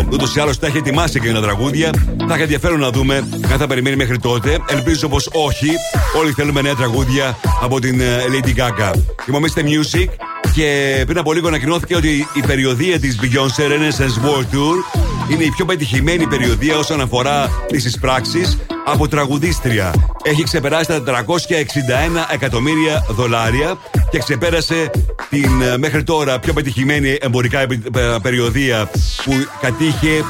[0.02, 0.04] 2.
[0.10, 1.90] Ούτως ή άλλως τα έχει ετοιμάσει και ένα τραγούδια.
[2.28, 3.16] Θα έχει ενδιαφέρον να δούμε
[3.52, 4.58] αν θα περιμένει μέχρι τότε.
[4.68, 5.70] Ελπίζω πως όχι.
[6.20, 8.92] Όλοι θέλουμε νέα τραγούδια από την ε, Lady Gaga.
[9.28, 10.23] Είμαστε Music
[10.54, 15.50] και πριν από λίγο ανακοινώθηκε ότι η περιοδία της Beyoncé Renaissance World Tour είναι η
[15.50, 19.94] πιο πετυχημένη περιοδία όσον αφορά τις εισπράξει από τραγουδίστρια.
[20.22, 23.78] Έχει ξεπεράσει τα 461 εκατομμύρια δολάρια
[24.10, 24.90] και ξεπέρασε
[25.30, 28.90] την ε, μέχρι τώρα πιο πετυχημένη εμπορικά επι- ε, περιοδία
[29.24, 30.24] που κατήχε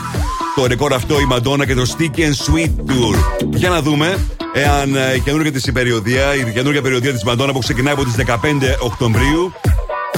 [0.54, 3.44] το ρεκόρ αυτό η Madonna και το Stick and Sweet Tour.
[3.54, 4.18] Για να δούμε
[4.52, 8.14] εάν ε, η καινούργια της περιοδία, η καινούργια περιοδία της Madonna που ξεκινάει από τις
[8.26, 8.34] 15
[8.80, 9.52] Οκτωβρίου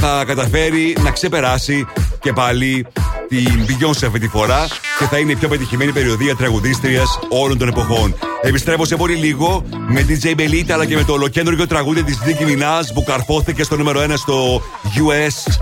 [0.01, 1.87] θα καταφέρει να ξεπεράσει
[2.21, 2.87] και πάλι
[3.29, 4.67] την Beyoncé αυτή τη φορά
[4.99, 8.15] και θα είναι η πιο πετυχημένη περιοδία τραγουδίστριας όλων των εποχών.
[8.43, 12.43] Επιστρέφω σε πολύ λίγο με DJ Belita αλλά και με το ολοκέντρο τραγούδι της Nicki
[12.43, 14.63] Minaj που καρφώθηκε στο νούμερο 1 στο
[14.97, 15.53] US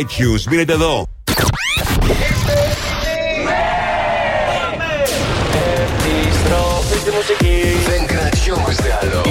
[0.00, 0.42] iTunes.
[0.50, 1.06] Μείνετε εδώ.
[5.98, 7.61] Επιστροφή στη μουσική.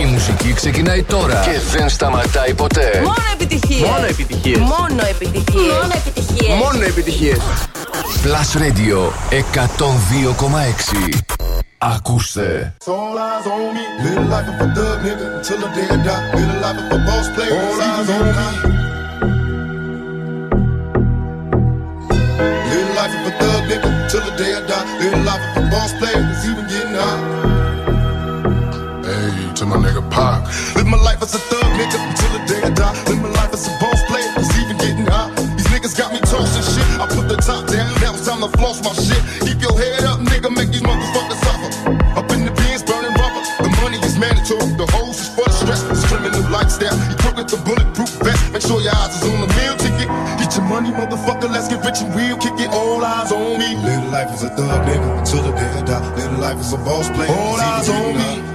[0.01, 3.01] Η μουσική ξεκινάει τώρα και δεν σταματάει ποτέ.
[3.03, 3.89] Μόνο επιτυχίες.
[3.89, 4.57] Μόνο επιτυχίες.
[4.57, 5.73] Μόνο επιτυχίες.
[5.73, 6.57] Μόνο επιτυχίες.
[6.63, 7.37] Μόνο επιτυχίες.
[8.23, 8.99] Plus Radio
[9.29, 11.21] 102,6
[11.77, 12.73] Ακούστε.
[24.11, 24.67] Till the day of
[25.57, 26.10] a boss player.
[31.31, 32.91] Live my life as a thug nigga until the day I die.
[33.07, 34.27] Live my life as a boss player.
[34.35, 35.31] It's even getting hot.
[35.55, 36.83] These niggas got me toasting shit.
[36.99, 37.87] I put the top down.
[38.03, 39.21] Now it's time to floss my shit.
[39.47, 40.51] Keep your head up, nigga.
[40.51, 41.71] Make these motherfuckers suffer.
[42.19, 43.43] Up in the bins, burning rubber.
[43.63, 44.75] The money is mandatory.
[44.75, 45.81] The hose is for the stress.
[45.87, 46.99] It's criminal lifestyle.
[47.07, 48.51] You crook with the bulletproof vest.
[48.51, 50.11] Make sure your eyes is on the meal ticket.
[50.35, 51.47] Get your money, motherfucker.
[51.47, 52.35] Let's get rich and real.
[52.43, 52.75] Kick it.
[52.75, 53.79] All eyes on me.
[53.79, 56.03] Live life as a thug nigga until the day I die.
[56.19, 57.31] Live life as a boss player.
[57.31, 58.50] All eyes on me.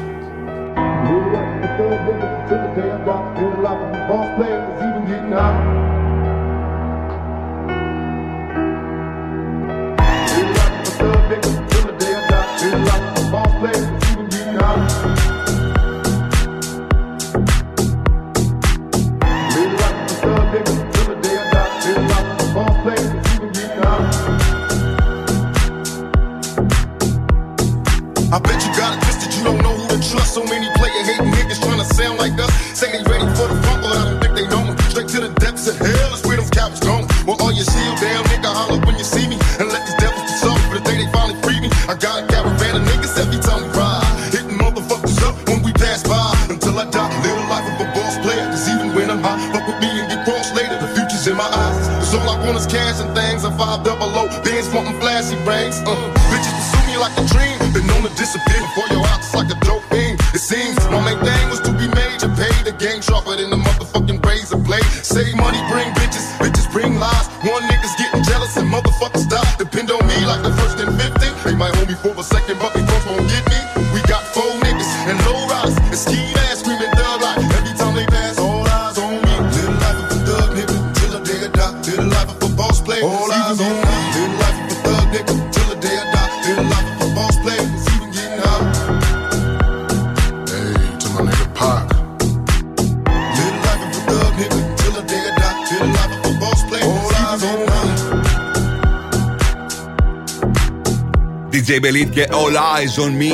[101.76, 103.32] DJ Belit και All Eyes on Me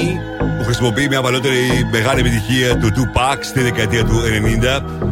[0.58, 4.22] που χρησιμοποιεί μια παλαιότερη μεγάλη επιτυχία του Tupac στη δεκαετία του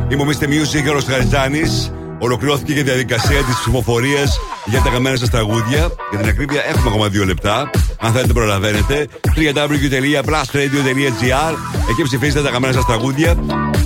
[0.08, 0.10] 90.
[0.12, 0.44] Είμαι ο Mr.
[0.44, 1.92] Music Γιώργος Χαριζάνης.
[2.18, 5.90] Ολοκληρώθηκε και η διαδικασία της ψηφοφορίας για τα καμένα σας τραγούδια.
[6.10, 7.70] Για την ακρίβεια έχουμε ακόμα δύο λεπτά.
[7.98, 9.06] Αν θέλετε, προλαβαίνετε.
[9.36, 11.54] www.plusradio.gr
[11.90, 13.34] Εκεί ψηφίζετε τα καμένα σας τραγούδια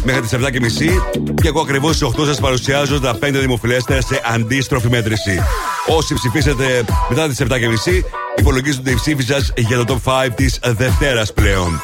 [0.05, 0.39] μέχρι τις 7.30
[1.43, 5.41] και εγώ ακριβώς στις 8 σας παρουσιάζω τα 5 δημοφιλέστερα σε αντίστροφη μέτρηση.
[5.97, 7.45] Όσοι ψηφίσετε μετά τις 7.30
[8.37, 11.83] υπολογίζονται οι ψήφοι σας για το top 5 της Δευτέρας πλέον.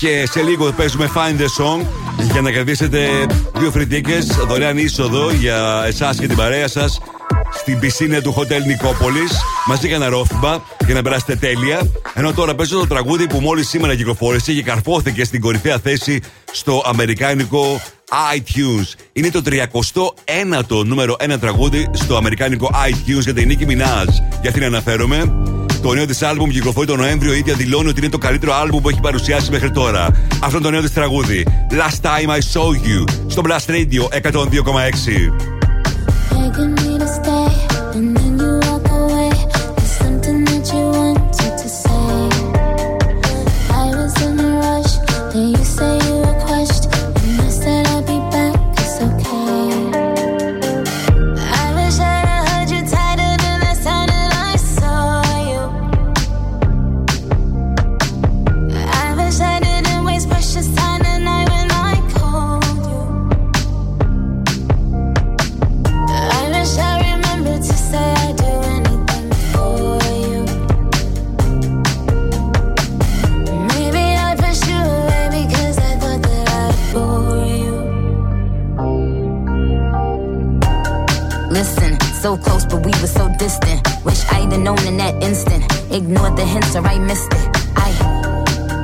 [0.00, 1.86] Και σε λίγο παίζουμε Find the Song
[2.30, 3.08] για να κερδίσετε
[3.58, 7.00] δύο free tickets δωρεάν είσοδο για εσάς και την παρέα σας
[7.52, 11.90] στην πισίνα του Hotel Νικόπολης μαζί για ένα ρόφημα για να περάσετε τέλεια.
[12.14, 16.20] Ενώ τώρα παίζω το τραγούδι που μόλις σήμερα κυκλοφόρησε και καρφώθηκε στην κορυφαία θέση
[16.52, 17.80] στο αμερικάνικο
[18.36, 18.94] iTunes.
[19.12, 24.08] Είναι το 31ο νούμερο 1 τραγούδι στο αμερικάνικο iTunes για την Nicki Minaj.
[24.40, 25.32] Για αυτήν αναφέρομαι.
[25.86, 27.34] Το νέο της άλμπουμ κυκλοφορεί τον Νοέμβριο.
[27.34, 30.06] Η ίδια δηλώνει ότι είναι το καλύτερο άλμπουμ που έχει παρουσιάσει μέχρι τώρα.
[30.40, 31.46] Αυτό είναι το νέο της τραγούδι.
[31.70, 33.04] Last time I saw you.
[33.26, 35.56] Στο Blast Radio 102,6.
[83.16, 83.80] So distant.
[84.04, 85.64] Wish I'd have known in that instant.
[85.90, 87.46] Ignored the hints or I missed it.
[87.76, 87.90] I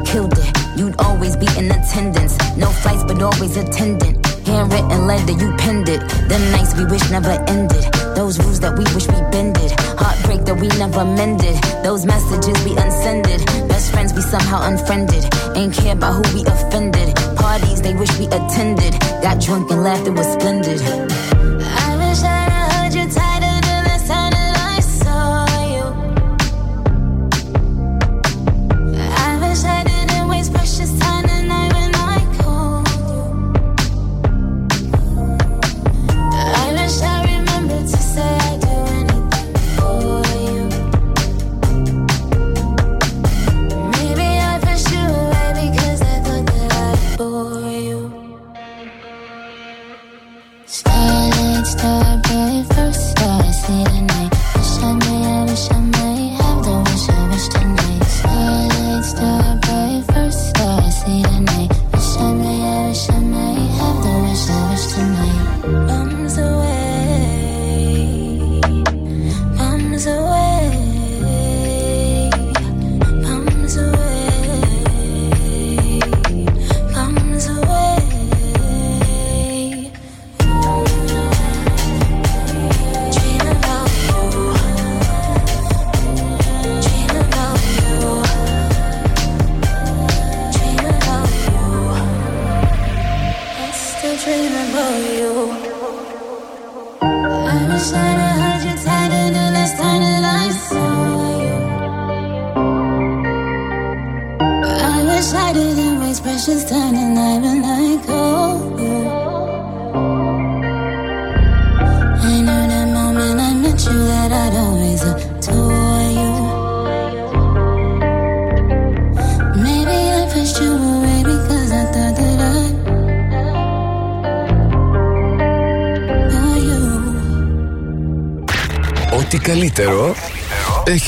[0.07, 0.51] killed it.
[0.77, 2.35] You'd always be in attendance.
[2.57, 4.25] No flights, but always attendant.
[4.47, 6.01] Handwritten letter, you penned it.
[6.29, 7.85] The nights we wish never ended.
[8.17, 9.71] Those rules that we wish we bended.
[10.01, 11.57] Heartbreak that we never mended.
[11.85, 13.45] Those messages we unsended.
[13.69, 15.25] Best friends we somehow unfriended.
[15.55, 17.15] Ain't care about who we offended.
[17.37, 18.93] Parties they wish we attended.
[19.23, 20.81] Got drunk and laughed, it was splendid.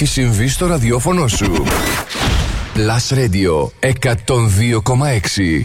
[0.04, 1.64] Έχει συμβεί στο ραδιόφωνο σου.
[2.74, 5.62] Plus Radio 102,6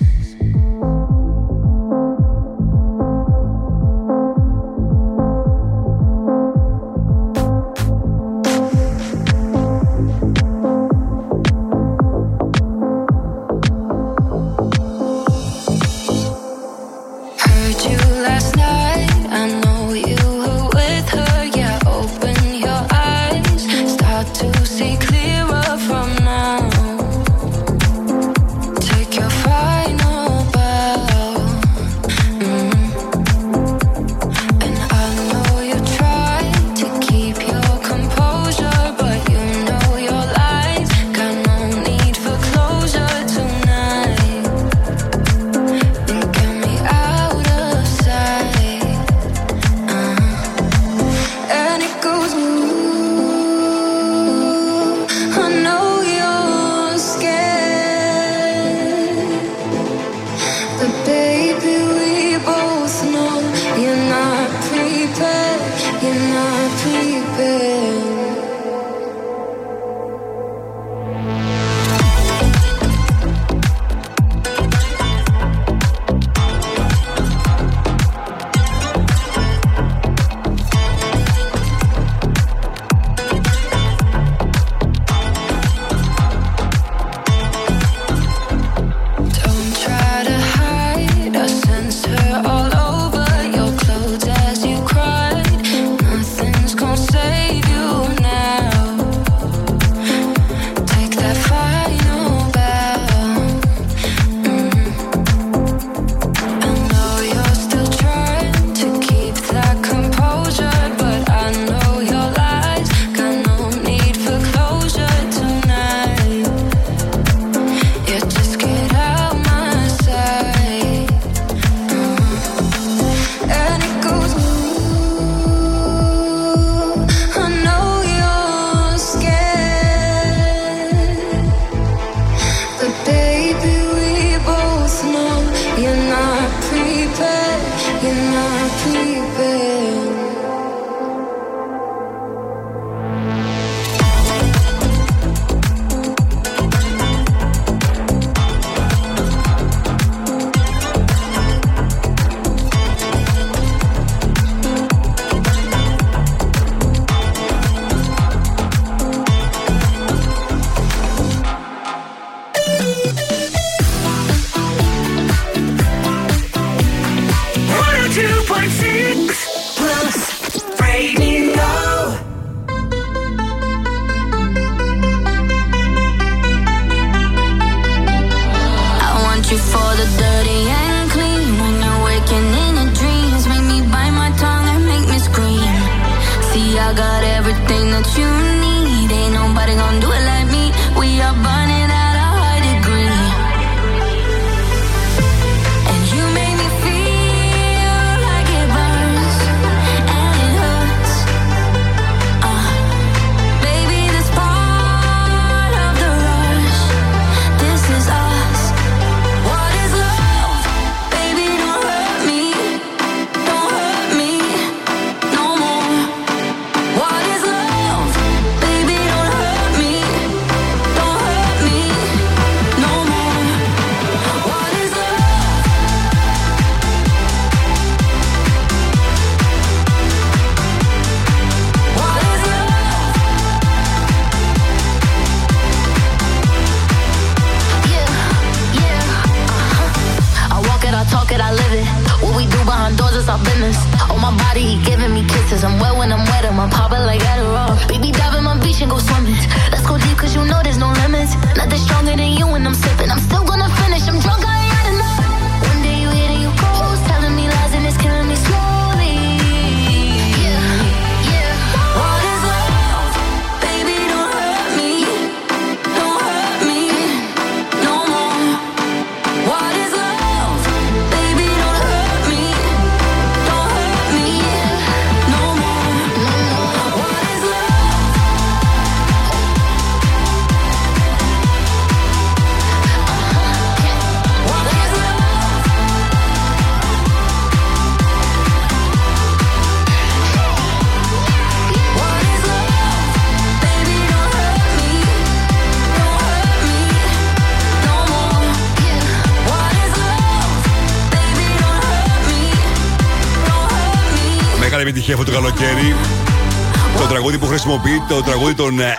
[308.09, 308.97] το τραγούδι των ε,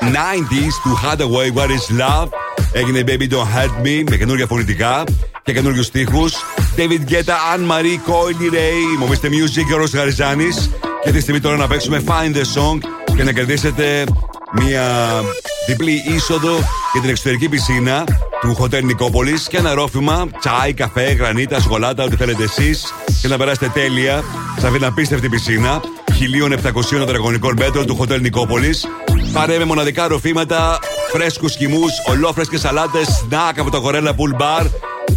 [0.00, 2.28] 90s του Hathaway What is Love;
[2.72, 5.04] Έγινε Baby Don't Hurt Me με καινούργια φωνητικά
[5.42, 6.32] και καινούριου στίχους.
[6.76, 10.70] David Guetta, Anne Marie, Coily Ray, Μομίστε Music και ο Ρος Γαριζάνης.
[11.04, 12.78] Και τη στιγμή τώρα να παίξουμε Find the Song
[13.16, 14.04] και να κερδίσετε
[14.52, 14.84] μια
[15.66, 16.54] διπλή είσοδο
[16.92, 18.04] για την εξωτερική πισίνα
[18.40, 23.36] του Hotel Νικόπολης και ένα ρόφημα, τσάι, καφέ, γρανίτα, σκολάτα, ό,τι θέλετε εσείς και να
[23.36, 24.22] περάσετε τέλεια
[24.58, 25.80] σε αυτήν την απίστευτη πισίνα
[26.26, 28.86] 1700 τετραγωνικών μέτρων του Hotel Νικόπολης.
[29.32, 30.78] Πάρε με μοναδικά ροφήματα,
[31.12, 34.66] φρέσκους χυμού, ολόφρεσκες σαλάτες, σνακ από το Gorilla Pool Bar.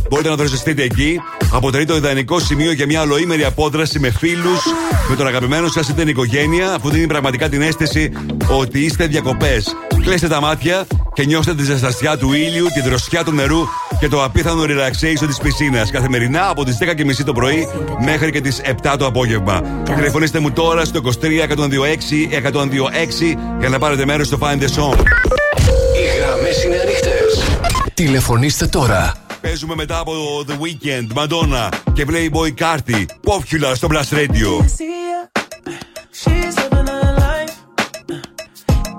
[0.10, 1.22] Μπορείτε να δροσιστείτε εκεί.
[1.52, 4.64] Αποτελεί το ιδανικό σημείο για μια ολοήμερη απόδραση με φίλους,
[5.10, 8.12] με τον αγαπημένο σας ή την οικογένεια, αφού δίνει πραγματικά την αίσθηση
[8.50, 9.76] ότι είστε διακοπές.
[10.02, 13.60] Κλέστε τα μάτια και νιώστε τη ζεστασιά του ήλιου, τη δροσιά του νερού
[14.00, 15.92] και το απίθανο relaxation της πισίνας.
[15.92, 17.68] Καθημερινά από τις 10.30 το πρωί
[18.06, 19.62] μέχρι και τις 7 το απόγευμα.
[19.96, 24.98] Τηλεφωνήστε μου τώρα στο 23 126 126 για να πάρετε μέρος στο Find the Song.
[25.96, 27.44] Οι γραμμές είναι ανοιχτές.
[27.94, 29.14] Τηλεφωνήστε τώρα.
[29.42, 30.14] Παίζουμε μετά από
[30.48, 33.06] The Weekend, Madonna και Playboy Carti.
[33.24, 34.66] Popular στο Blast Radio.
[36.24, 37.56] She's living her life.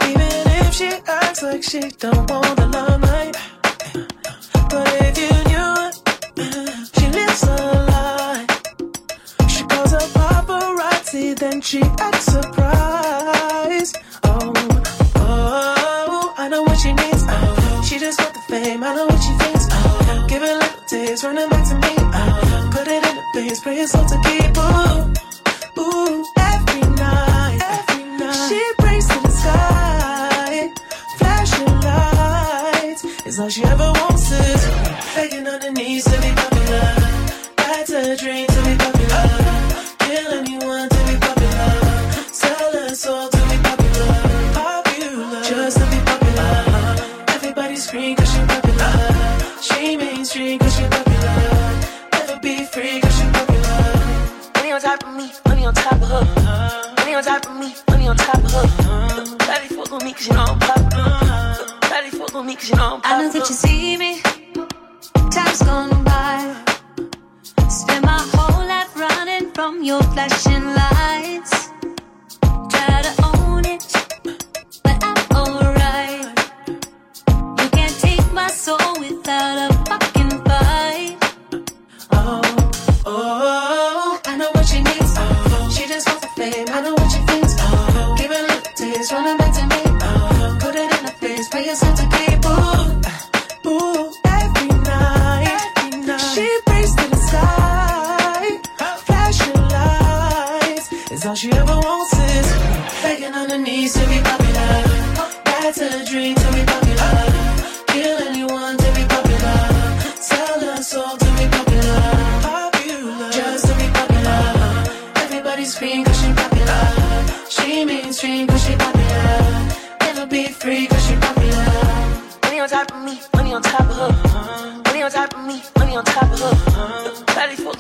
[0.09, 0.91] Even if she
[1.21, 2.66] acts like she don't want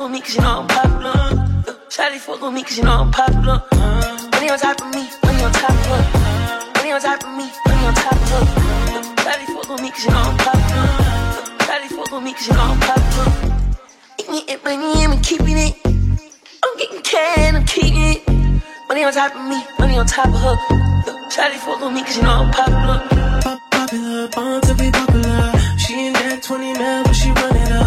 [0.07, 1.15] With me cause you know I'm popular.
[1.91, 3.61] Shawty fuck with me cause you know I'm popular.
[4.31, 6.03] Money on top of me, money on top of her.
[6.77, 8.45] Money on top of me, money on top of her.
[9.19, 10.87] Shawty fuck with me cause you know I'm popular.
[11.59, 13.33] Shawty fuck with me cause you know I'm popular.
[14.21, 15.75] Eating it, money, I'm keeping it.
[16.63, 18.29] I'm getting cash, I'm keeping it.
[18.89, 20.57] Money on top of me, money on top of her.
[21.35, 23.03] Shawty fuck with me cause you know I'm popular.
[23.73, 25.53] Popular, born to be popular.
[25.79, 27.86] She ain't that 20 mil, but she run it up.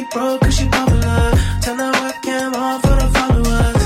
[0.00, 1.30] She can never be broke cause she popular.
[1.60, 3.82] Turn that webcam on for the followers.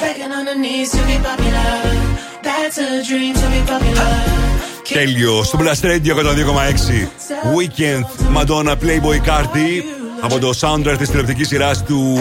[0.00, 1.70] Begging on her knees to be popular.
[2.42, 4.12] That's a dream to be popular.
[4.92, 5.42] Τέλειο.
[5.42, 7.54] Στο Blast Radio 102,6.
[7.54, 10.05] Weekend Madonna Playboy Carti.
[10.20, 12.18] Από το soundtrack της τηλεοπτικής σειράς του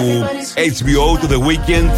[0.55, 1.89] HBO, του The Weekend.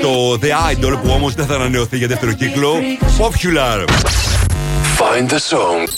[0.00, 2.74] Το The Idol που όμως δεν θα ανανεωθεί για δεύτερο κύκλο.
[3.18, 3.88] Popular.
[4.98, 5.88] Find the song.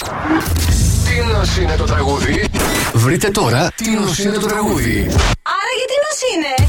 [1.05, 2.45] Τι νος είναι το τραγούδι;
[2.95, 4.99] Βρείτε τώρα τι νος είναι το τραγούδι.
[5.43, 6.69] Άρα γιατί νος είναι;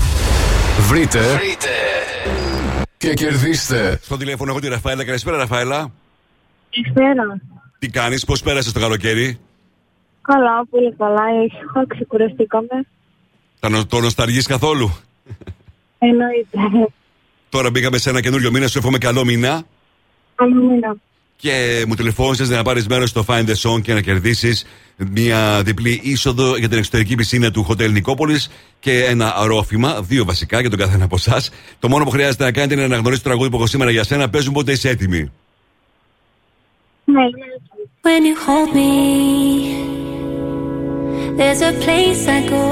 [0.88, 1.39] Βρείτε.
[2.97, 3.99] Και κερδίστε.
[4.03, 5.05] Στο τηλέφωνο έχω τη Ραφαέλα.
[5.05, 5.91] Καλησπέρα, Ραφαέλα.
[6.69, 7.41] Καλησπέρα.
[7.79, 9.39] Τι κάνεις, πώς πέρασες το καλοκαίρι;
[10.22, 11.23] Καλά, πολύ καλά.
[11.45, 12.85] Ήσυχα, ξεκουραστήκαμε.
[13.60, 14.95] Τα νο- Το νοσταργεί καθόλου;
[15.99, 16.89] Εννοείται.
[17.49, 19.64] Τώρα μπήκαμε σε ένα καινούριο μήνα, σου εύχομαι καλό μήνα.
[20.35, 20.95] Καλό μήνα.
[21.35, 24.65] Και μου τηλεφώνησες να πάρεις μέρος στο Find the Song και να κερδίσεις
[24.98, 28.49] μια διπλή είσοδο για την εξωτερική πισίνα του Hotel Νικόπολης
[28.80, 31.49] και ένα ρόφημα, δύο βασικά για τον καθένα από εσάς.
[31.80, 34.03] Το μόνο που χρειάζεται να κάνετε είναι να αναγνωρίσετε το τραγούδι που έχω σήμερα για
[34.03, 34.30] σένα.
[34.30, 35.31] Παίζουν πότε είσαι έτοιμοι;
[37.06, 37.23] Ναι,
[38.03, 39.90] When you hold me,
[41.37, 42.65] there's a place I go.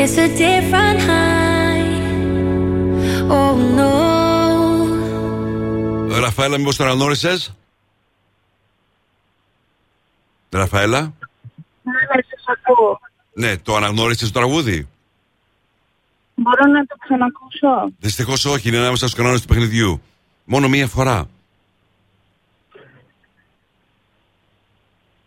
[0.00, 1.88] It's a different high.
[3.36, 3.90] Oh no.
[6.20, 7.54] Ραφαέλα, μήπως το αναγνώρισες;
[10.50, 11.00] Ραφαέλα;
[11.82, 13.00] ναι, σας ακούω.
[13.32, 14.88] Ναι, το αναγνώρισες το τραγούδι;
[16.34, 20.02] Μπορώ να το ξανακούσω; Δυστυχώς όχι, είναι ανάμεσα στους κανόνες του παιχνιδιού.
[20.44, 21.28] Μόνο μία φορά.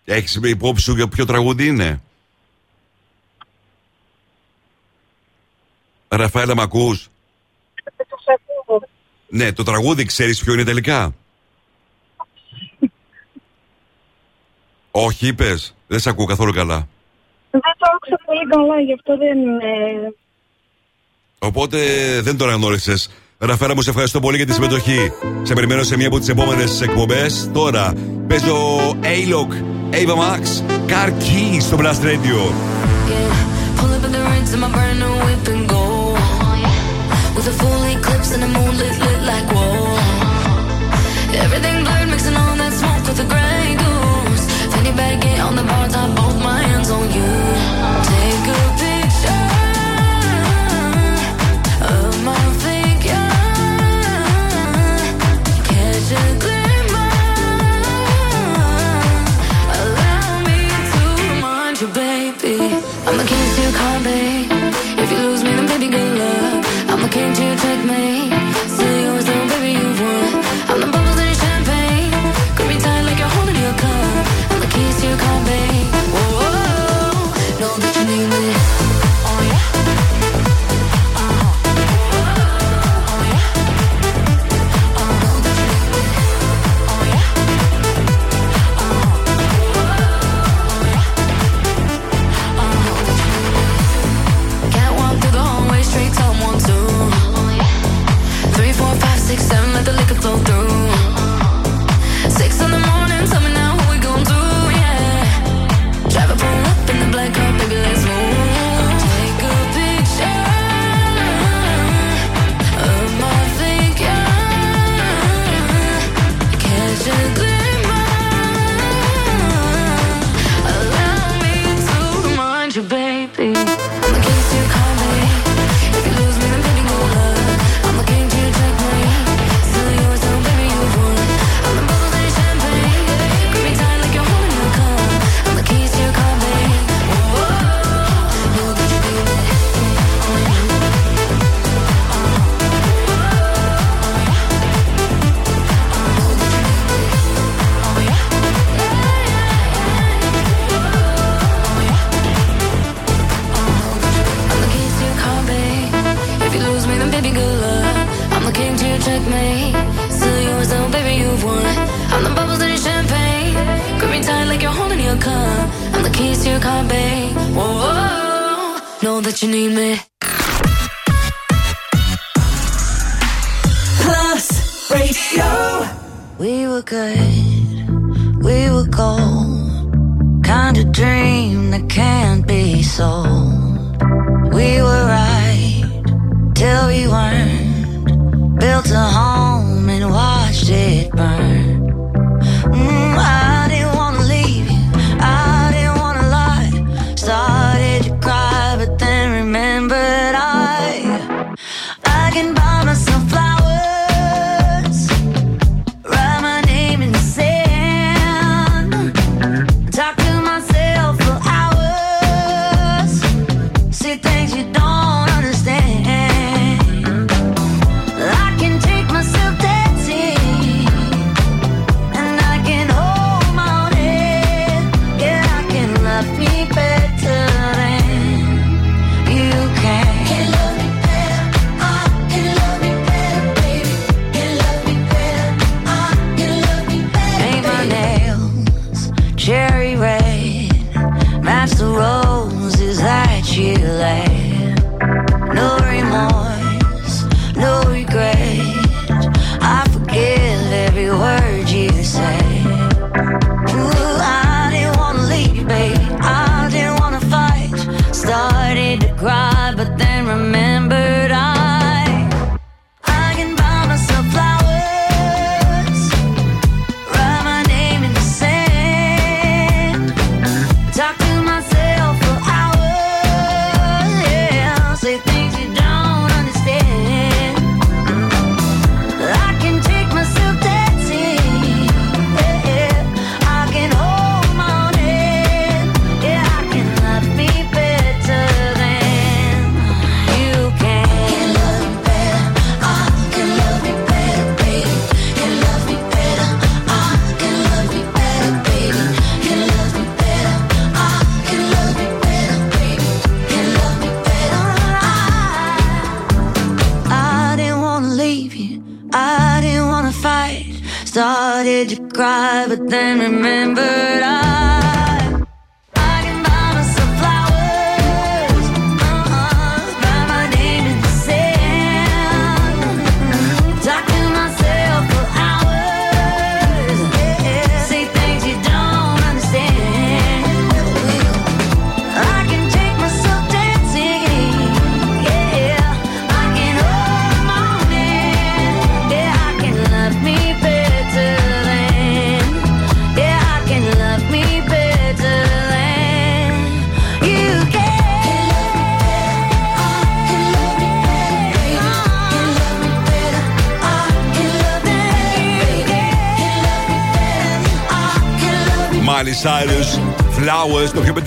[0.06, 2.02] Έχεις υπόψη σου για ποιο τραγούδι είναι;
[6.08, 7.10] Ραφαέλα, μ' ακούς;
[7.84, 8.82] Σας ακούω.
[9.28, 11.14] Ναι, το τραγούδι ξέρεις ποιο είναι τελικά;
[14.92, 15.76] Όχι, είπες.
[15.88, 16.88] Δεν σε ακούω καθόλου καλά.
[17.52, 19.60] Δεν το άκουσα πολύ καλά, γι' αυτό δεν...
[19.60, 20.14] ε,
[21.40, 21.78] Οπότε
[22.22, 23.10] δεν το αναγνώρισες.
[23.45, 25.11] Ραφέρα μου, σε ευχαριστώ πολύ για τη συμμετοχή.
[25.44, 27.49] Σε περιμένω σε μία από τις επόμενες εκπομπές.
[27.53, 27.94] Τώρα
[28.28, 29.52] παίζω A-Lock,
[29.95, 32.53] Ava Max, Key στο Blast Radio.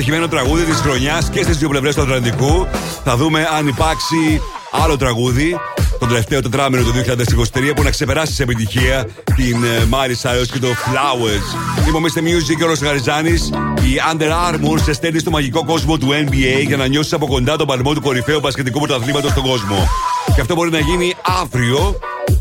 [0.06, 2.66] Flowers, το πιο πετυχημένο τραγούδι της χρονιάς και στις δύο πλευρές του Ατλαντικού.
[3.04, 4.40] Θα δούμε αν υπάρξει
[4.84, 5.56] άλλο τραγούδι
[5.98, 10.68] το τελευταίο τετράμινο του 2023 που να ξεπεράσει σε επιτυχία την Μάλι Cyrus και το
[10.68, 11.86] Flowers.
[11.88, 12.20] Είμαι ο Mr.
[12.20, 13.50] Music και ο Ρος Γαριζάνης.
[13.82, 17.56] Η Under Armour σε στέλνεις στο μαγικό κόσμο του NBA για να νιώσεις από κοντά
[17.56, 19.88] τον παλμό του κορυφαίου μπασκετικού πρωταθλήματος στον κόσμο.
[20.34, 21.98] Και αυτό μπορεί να γίνει αύριο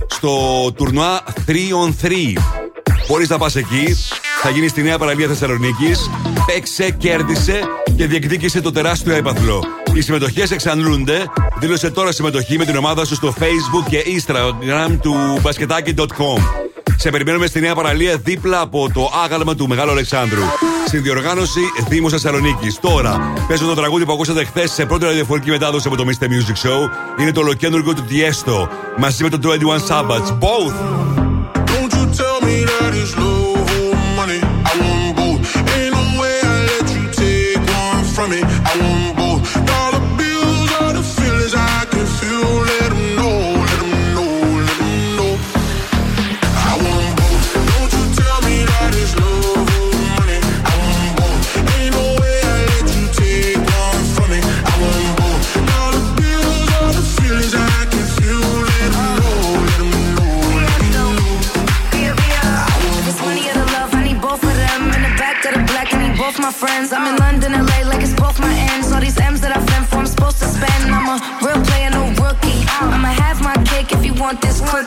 [0.08, 0.32] στο
[0.76, 2.12] τουρνουά 3 on 3.
[3.08, 3.98] Μπορείς να πας εκεί,
[4.42, 6.10] θα γίνει στη νέα παραλία Θεσσαλονίκης.
[6.46, 7.60] Παίξε, κέρδισε
[7.96, 9.64] και διεκδίκησε το τεράστιο έπαθλο.
[9.94, 11.24] Οι συμμετοχές εξαντλούνται.
[11.60, 16.42] Δήλωσε τώρα συμμετοχή με την ομάδα σου στο Facebook και Instagram του basketaki.com.
[16.98, 20.42] Σε περιμένουμε στη νέα παραλία δίπλα από το άγαλμα του Μεγάλου Αλεξάνδρου.
[20.88, 22.80] Στην διοργάνωση Δήμος Θεσσαλονίκης.
[22.80, 26.24] Τώρα παίζω το τραγούδι που ακούσατε χθες σε πρώτη ραδιοφορική μετάδοση από το Mr.
[26.24, 26.90] Music Show.
[27.22, 28.68] Είναι το ολοκέντρο του Tiesto
[28.98, 29.54] μαζί με το 21
[29.90, 30.38] Sabbats.
[30.40, 30.76] Both!
[31.66, 33.45] Don't you tell me that it's love
[38.44, 38.65] me.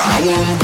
[0.00, 0.57] I want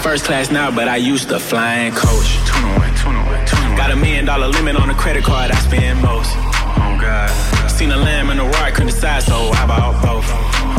[0.00, 2.40] first class now, but I used to flying coach.
[3.76, 6.32] Got a million dollar limit on the credit card I spend most.
[6.80, 7.28] Oh God.
[7.70, 10.24] Seen a lamb and a roar, couldn't decide, so I bought both.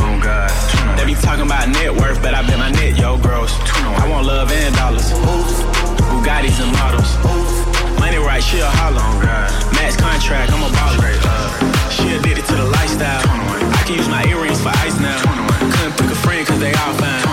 [0.01, 0.49] Oh God.
[0.97, 3.53] They be talking about net worth, but I bet my net, yo, gross.
[4.01, 5.11] I want love and dollars.
[5.13, 7.11] Bugattis and models.
[7.99, 9.01] Money right, she a holler.
[9.01, 9.71] Oh.
[9.77, 11.13] Max contract, I'm a baller.
[11.93, 13.21] She addicted to the lifestyle.
[13.21, 15.21] I can use my earrings for ice now.
[15.77, 17.30] Couldn't pick a friend cause they all fine.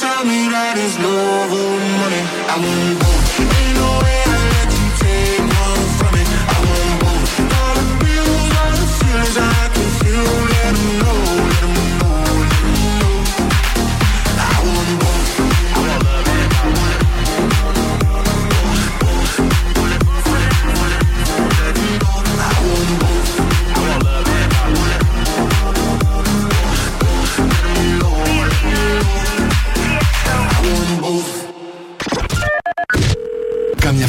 [0.00, 2.22] Tell me that it's love or money.
[2.46, 3.40] I want both.
[3.40, 4.17] Ain't no way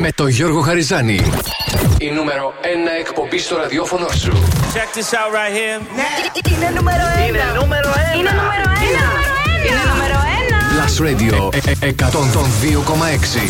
[0.00, 1.32] Με τον Γιώργο Χαριζάνη.
[1.98, 2.66] Η νούμερο 1
[3.00, 4.32] εκπομπή στο ραδιόφωνο σου.
[4.74, 5.80] Check this out right here.
[5.96, 6.10] Ναι.
[6.54, 7.28] Είναι νούμερο 1.
[7.28, 8.18] Είναι νούμερο 1.
[8.18, 9.68] Είναι νούμερο 1.
[9.68, 10.38] Είναι νούμερο 1.
[11.00, 11.50] Radio
[11.80, 13.42] 102,6.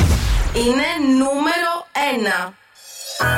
[0.54, 0.88] Είναι
[1.18, 1.72] νούμερο
[2.48, 2.52] 1.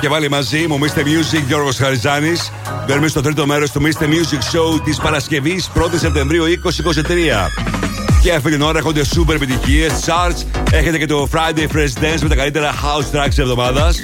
[0.00, 0.98] Και πάλι μαζί μου, Mr.
[0.98, 2.52] Music, Γιώργος Χαριζάνης.
[2.86, 4.04] Μπαίνουμε στο τρίτο μέρος του Mr.
[4.04, 7.50] Music Show της Παρασκευής, 1η Σεπτεμβρίου 2023.
[8.22, 9.92] Και αυτή την ώρα έχονται super επιτυχίες.
[10.06, 14.00] Charts έχετε και το Friday Fresh Dance με τα καλύτερα house tracks της εβδομάδας.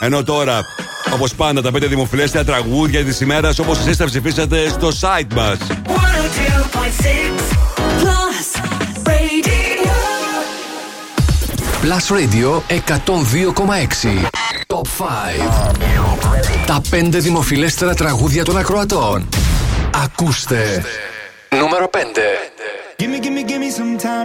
[0.00, 0.60] Ενώ τώρα,
[1.12, 5.58] όπως πάντα, τα πέντε δημοφιλέστερα τραγούδια της ημέρας όπως εσείς τα ψηφίσατε στο site μας.
[11.82, 14.28] Plus Radio 102,6
[14.66, 15.06] Top 5
[16.66, 19.28] Τα πέντε δημοφιλέστερα τραγούδια των ακροατών
[20.04, 20.84] Ακούστε
[21.58, 21.85] Νούμερο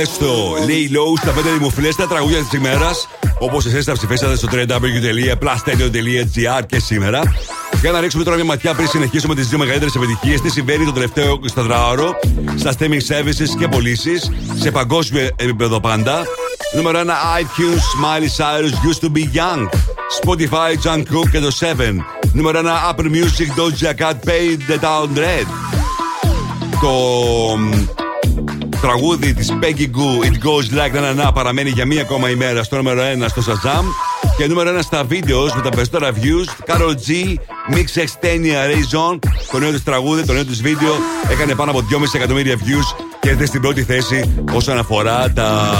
[0.00, 3.08] Τιέστο, Lay Low στα 5 δημοφιλέστερα τραγούδια της ημέρας.
[3.38, 7.22] Όπως εσείς τα ψηφίσατε στο www.plastenio.gr και σήμερα.
[7.80, 10.40] Για να ρίξουμε τώρα μια ματιά πριν συνεχίσουμε τις δύο μεγαλύτερες επιτυχίες.
[10.40, 12.10] Τι συμβαίνει το τελευταίο 24ωρο
[12.56, 16.22] στα streaming services και πωλήσεις σε παγκόσμιο επίπεδο πάντα.
[16.74, 17.02] Νούμερο 1
[17.40, 19.68] iTunes, Miley Cyrus used to be young.
[20.22, 22.04] Spotify, Jungkook και το 7.
[22.32, 25.46] Νούμερο 1 Apple Music, Doja Cat, Paid the Town Red.
[26.80, 26.90] Το
[28.80, 32.62] τραγούδι της Peggy Goo, It Goes Like Na Na Na, παραμένει για μία ακόμα ημέρα
[32.62, 33.84] στο νούμερο 1 στο Shazam.
[34.36, 37.34] Και νούμερο 1 στα βίντεος με τα περισσότερα views, Carol G,
[37.74, 39.18] Mix Extenia Ray Zone.
[39.50, 40.92] Το νέο της τραγούδι, το νέο της βίντεο
[41.30, 45.70] έκανε πάνω από 2,5 εκατομμύρια views και έρθει στην πρώτη θέση όσον αφορά τα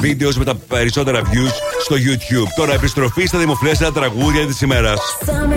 [0.00, 1.52] βίντεος με τα περισσότερα views
[1.84, 2.48] στο YouTube.
[2.56, 5.00] Τώρα επιστροφή στα δημοφιλέστερα τραγούδια της ημέρας.
[5.26, 5.54] Μόνο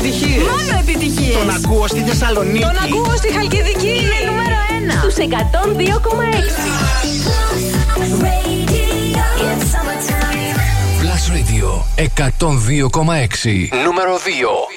[0.00, 0.42] επιτυχίες.
[0.42, 1.36] Μόνο επιτυχίες.
[1.36, 2.64] Τον ακούω στη Θεσσαλονίκη.
[2.64, 3.88] Τον ακούω στη Χαλκιδική.
[3.88, 5.26] Είναι νούμερο 1 στους 102,6.
[11.00, 13.68] Plus Radio 102,6.
[13.84, 14.70] Νούμερο 2.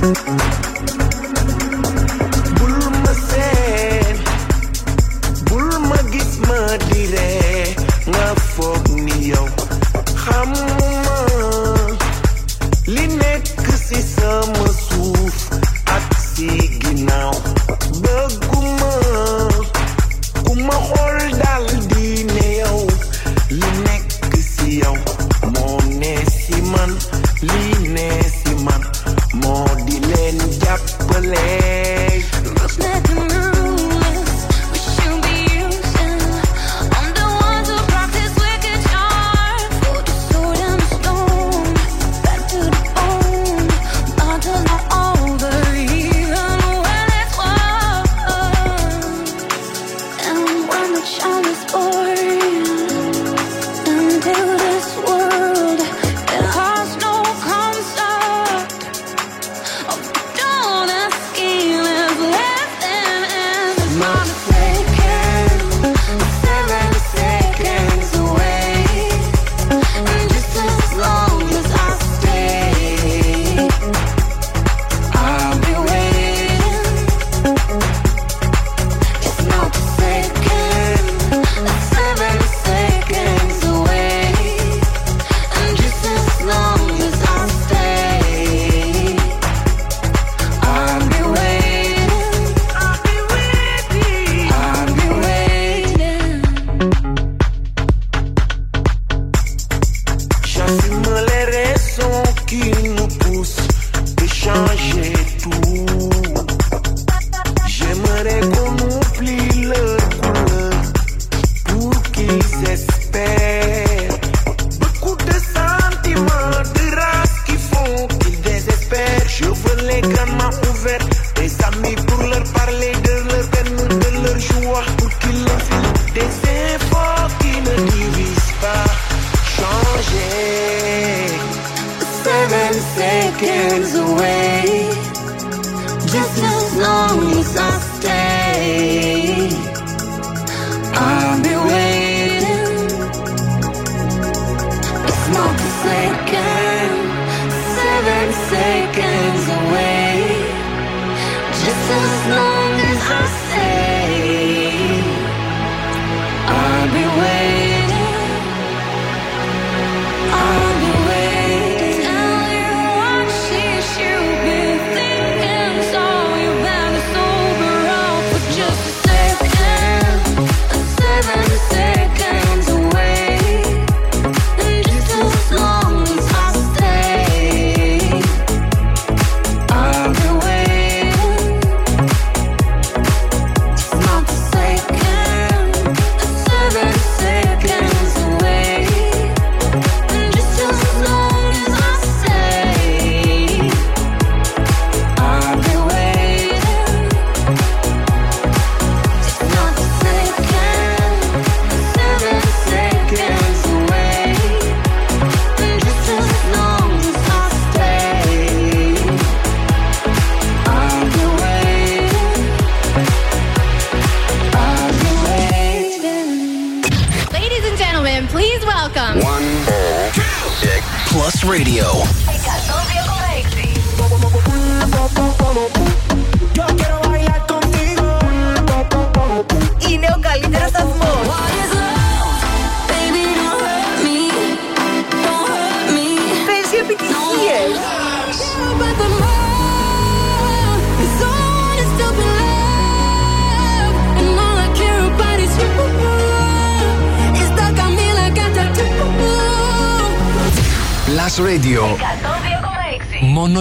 [0.00, 0.47] bul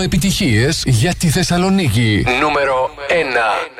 [0.08, 2.26] επιτυχίες για τη Θεσσαλονίκη.
[2.42, 3.77] Νούμερο 1.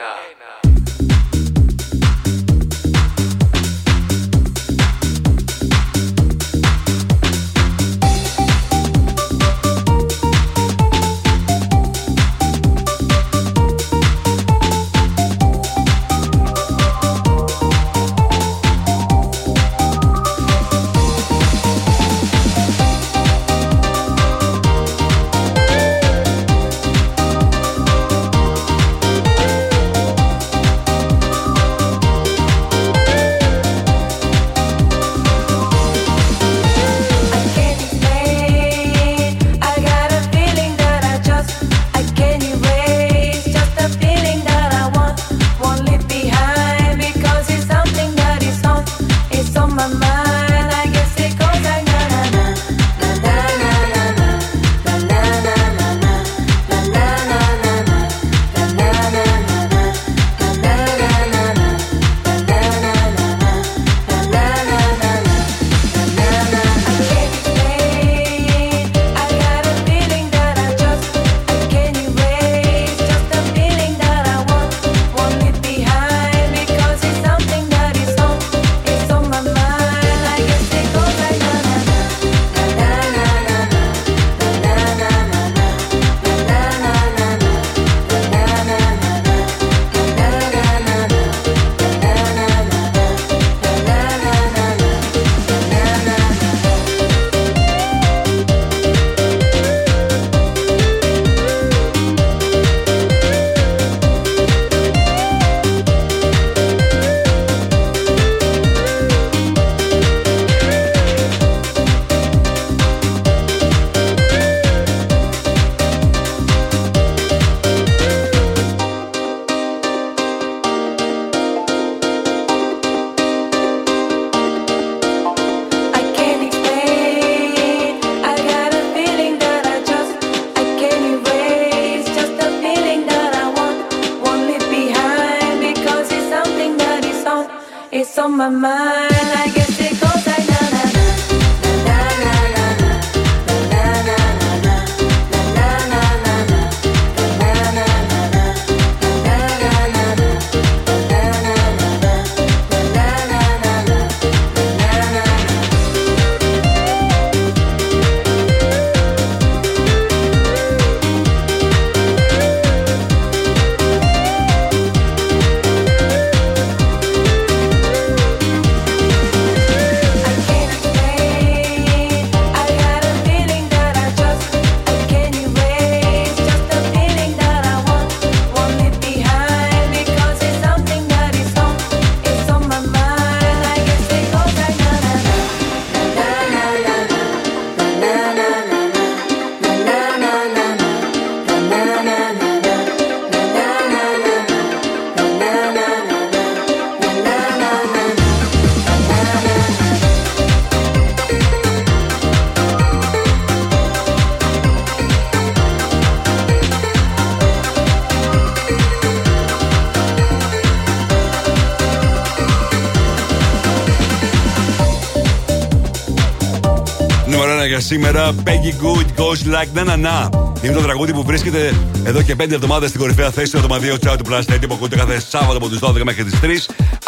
[217.88, 218.34] Σήμερα.
[218.44, 220.30] Peggy Good Goes Like Na Na Na.
[220.62, 221.74] Είναι το τραγούδι που βρίσκεται
[222.04, 224.96] εδώ και 5 εβδομάδες στην κορυφαία θέση του εβδομαδίου Τσάου του Plus Radio που ακούτε
[224.96, 226.46] κάθε Σάββατο από τις 12 μέχρι τις 3.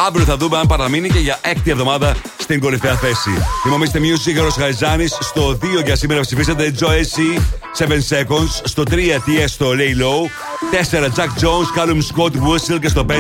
[0.08, 3.30] Αύριο θα δούμε αν παραμείνει και για έκτη εβδομάδα στην κορυφαία θέση.
[3.66, 3.98] Είμαι ο Mr.
[3.98, 5.08] Music, Γιώργο Χαριζάνη.
[5.08, 7.40] Στο 2 για σήμερα ψηφίσατε Joe AC
[7.78, 8.62] 7 Seconds.
[8.64, 10.20] Στο 3 TS στο Lay Low.
[10.72, 12.80] 4 Jack Jones, Callum Scott Whistle.
[12.82, 13.14] Και στο 5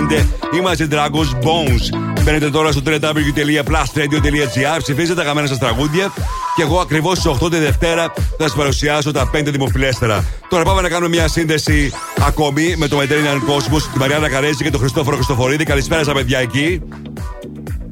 [0.61, 1.83] Imagine Dragons Bones.
[2.23, 4.79] Μπαίνετε τώρα στο www.plusradio.gr.
[4.81, 6.11] Ψηφίζετε τα καμένα σας τραγούδια.
[6.59, 10.25] Και εγώ ακριβώς στις 8 τη Δευτέρα θα σας παρουσιάσω τα 5 δημοφιλέστερα.
[10.49, 11.91] Τώρα πάμε να κάνουμε μια σύνδεση
[12.27, 15.63] ακόμη με το Mediterranean Cosmos, τη Μαριάννα Καρέζη και τον Χριστόφορο Χριστοφορίδη.
[15.63, 16.81] Καλησπέρα σας, παιδιά εκεί.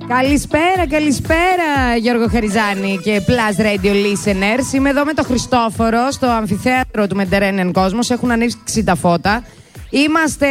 [0.07, 4.73] Καλησπέρα, καλησπέρα Γιώργο Χαριζάνη και Plus Radio Listeners.
[4.73, 8.09] Είμαι εδώ με τον Χριστόφορο στο αμφιθέατρο του Mediterranean Cosmos.
[8.09, 9.43] Έχουν ανοίξει τα φώτα.
[9.89, 10.47] Είμαστε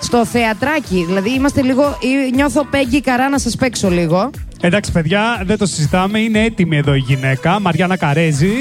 [0.00, 1.98] στο θεατράκι, δηλαδή είμαστε λίγο.
[2.34, 4.30] Νιώθω πέγγι καρά να σας παίξω λίγο.
[4.60, 6.18] Εντάξει, παιδιά, δεν το συζητάμε.
[6.18, 8.52] Είναι έτοιμη εδώ η γυναίκα, Μαριάννα Καρέζη.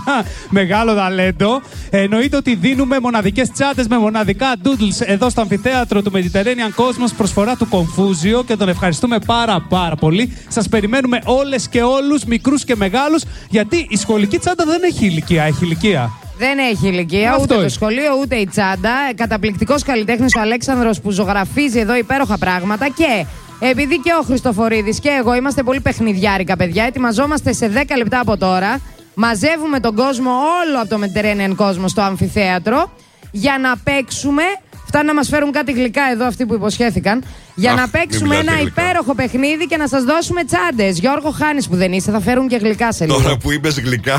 [0.48, 1.60] Μεγάλο ταλέντο.
[1.90, 7.56] Εννοείται ότι δίνουμε μοναδικές τσάντες με μοναδικά doodles εδώ στο αμφιθέατρο του Mediterranean Cosmos προσφορά
[7.56, 10.36] του Confusion και τον ευχαριστούμε πάρα πάρα πολύ.
[10.48, 15.42] Σας περιμένουμε όλες και όλους, μικρούς και μεγάλους, γιατί η σχολική τσάντα δεν έχει ηλικία,
[15.42, 16.10] έχει ηλικία.
[16.46, 17.62] Δεν έχει ηλικία Αυτό ούτε είναι.
[17.62, 18.90] το σχολείο ούτε η τσάντα.
[19.16, 23.26] Καταπληκτικός καλλιτέχνης ο Αλέξανδρος που ζωγραφίζει εδώ υπέροχα πράγματα και
[23.58, 28.36] επειδή και ο Χριστοφορίδης και εγώ είμαστε πολύ παιχνιδιάρικα παιδιά, ετοιμαζόμαστε σε 10 λεπτά από
[28.36, 28.80] τώρα.
[29.14, 32.90] Μαζεύουμε τον κόσμο όλο από το Mediterranean κόσμο στο αμφιθέατρο
[33.30, 34.42] για να παίξουμε.
[34.86, 37.24] Φτάνει να μας φέρουν κάτι γλυκά εδώ αυτοί που υποσχέθηκαν.
[37.54, 38.82] Για Αχ, να μην παίξουμε μιλάτε ένα γλυκά.
[38.82, 40.98] υπέροχο παιχνίδι και να σας δώσουμε τσάντες.
[40.98, 43.20] Γιώργο Χάνης που δεν είσαι, θα φέρουν και γλυκά σε λίγο.
[43.22, 44.18] Τώρα που είπες γλυκά,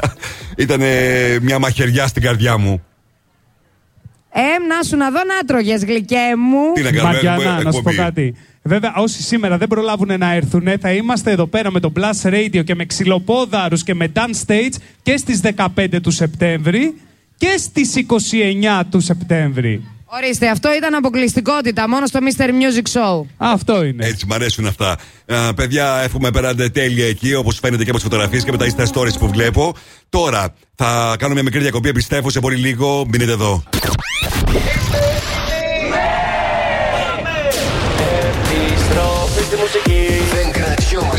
[0.64, 0.80] ήταν
[1.42, 2.82] μια μαχαιριά στην καρδιά μου.
[4.34, 6.72] Ε, να σου να δω να τρώγε γλυκέ μου.
[6.74, 7.96] Τι να κάνουμε, Μαριάννα, έχουμε να σου πω εκπομπή.
[7.96, 8.34] κάτι.
[8.62, 12.64] Βέβαια, όσοι σήμερα δεν προλάβουν να έρθουν, θα είμαστε εδώ πέρα με το Plus Radio
[12.64, 15.40] και με ξυλοπόδαρους και με dance stage και στις
[15.76, 16.94] 15 του Σεπτέμβρη
[17.42, 17.92] και στις
[18.80, 19.82] 29 του Σεπτέμβρη.
[20.04, 22.44] Ορίστε, αυτό ήταν αποκλειστικότητα μόνο στο Mr.
[22.44, 23.24] Music Show.
[23.36, 24.06] Αυτό είναι.
[24.06, 24.98] Έτσι, μ' αρέσουν αυτά.
[25.26, 28.66] Α, παιδιά, εύχομαι περάτε τέλεια εκεί, όπως φαίνεται και από τις φωτογραφίες και με τα
[28.66, 29.74] Insta Stories που βλέπω.
[30.08, 33.06] Τώρα θα κάνω μια μικρή διακοπή, επιστρέφω σε πολύ λίγο.
[33.08, 33.62] Μείνετε εδώ.
[38.54, 40.11] Επιστροφή στη μουσική.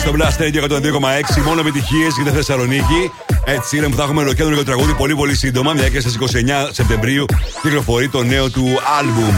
[0.00, 1.42] στο Blast Radio 102,6.
[1.44, 3.10] Μόνο επιτυχίες για τη Θεσσαλονίκη.
[3.46, 5.72] Ed Sheeran που θα έχουμε ολοκέντρο τραγούδι πολύ πολύ σύντομα.
[5.72, 7.24] Μια και στι 29 Σεπτεμβρίου
[7.62, 8.66] κυκλοφορεί το νέο του
[8.98, 9.34] άλμπουμ.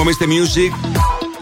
[0.00, 0.90] Είμαστε Music.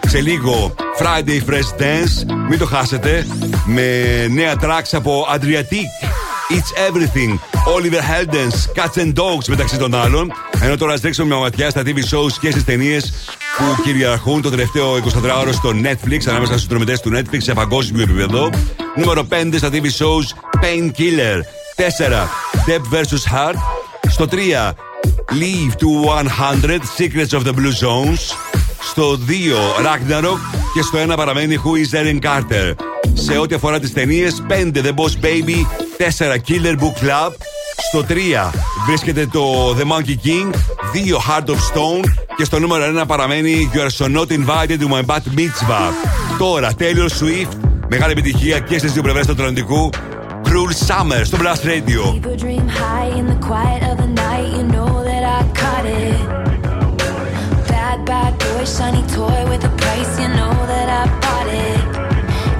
[0.06, 2.34] Σε λίγο Friday Fresh Dance.
[2.48, 3.26] Μην το χάσετε.
[3.66, 3.86] Με
[4.30, 6.14] νέα tracks από Adriatic.
[6.50, 7.38] It's Everything.
[7.76, 8.82] Oliver Heldens.
[8.82, 10.32] Cats and Dogs μεταξύ των άλλων.
[10.62, 13.12] Ενώ τώρα ας ρίξουμε μια ματιά στα TV shows και στις ταινίες
[13.58, 18.50] που κυριαρχούν το τελευταίο 24ωρο στο Netflix, ανάμεσα στου τρομητέ του Netflix σε παγκόσμιο επίπεδο.
[18.96, 20.26] Νούμερο 5 στα TV shows
[20.62, 21.40] Painkiller.
[21.76, 22.28] 4.
[22.66, 23.32] Depp vs.
[23.32, 23.56] Heart.
[24.08, 24.36] Στο 3.
[25.30, 25.88] Leave to
[26.66, 26.80] 100.
[26.98, 28.36] Secrets of the Blue Zones.
[28.80, 29.20] Στο 2.
[29.84, 30.38] Ragnarok.
[30.74, 32.74] Και στο 1 παραμένει Who is Erin Carter.
[33.14, 34.72] Σε ό,τι αφορά τι ταινίε, 5.
[34.74, 35.66] The Boss Baby.
[35.96, 36.36] 4.
[36.48, 37.32] Killer Book Club.
[37.76, 38.50] Στο 3
[38.86, 42.04] βρίσκεται το The Monkey King, 2 Heart of Stone
[42.36, 45.90] και στο νούμερο 1 παραμένει You are so not invited to my bat mitzvah.
[46.38, 47.56] Τώρα Taylor Swift,
[47.88, 49.90] μεγάλη επιτυχία και στι δύο πλευρέ του Ατλαντικού.
[50.44, 52.02] Cruel Summer στο Blast Radio.
[52.12, 54.48] People dream high in the quiet of the night.
[54.56, 56.20] You know that I caught it.
[57.72, 60.12] Bad, bad boy, shiny toy with a price.
[60.22, 61.80] You know that I bought it.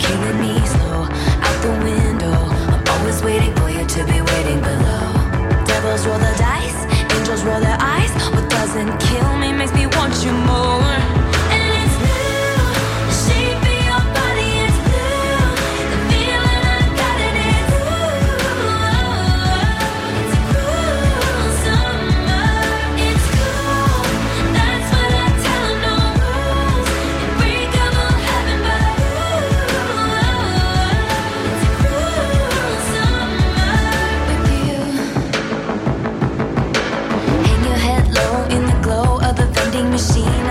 [0.05, 1.01] Killing me slow
[1.47, 2.37] out the window.
[2.73, 5.05] I'm always waiting for you to be waiting below.
[5.69, 6.81] Devils roll the dice,
[7.15, 7.84] angels roll their eyes.
[8.75, 11.04] Doesn't kill me makes me want you more.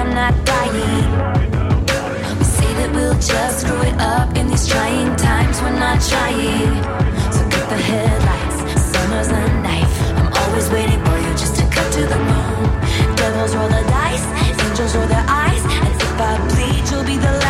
[0.03, 1.07] I'm not dying.
[2.37, 5.61] We say that we'll just screw it up in these trying times.
[5.61, 6.75] We're not trying.
[7.31, 8.57] So cut the headlights.
[8.91, 9.95] Summer's a knife.
[10.19, 13.15] I'm always waiting for you just to cut to the bone.
[13.15, 14.25] Devils roll the dice.
[14.67, 15.63] Angels roll their eyes.
[15.63, 17.42] And if I bleed, you'll be the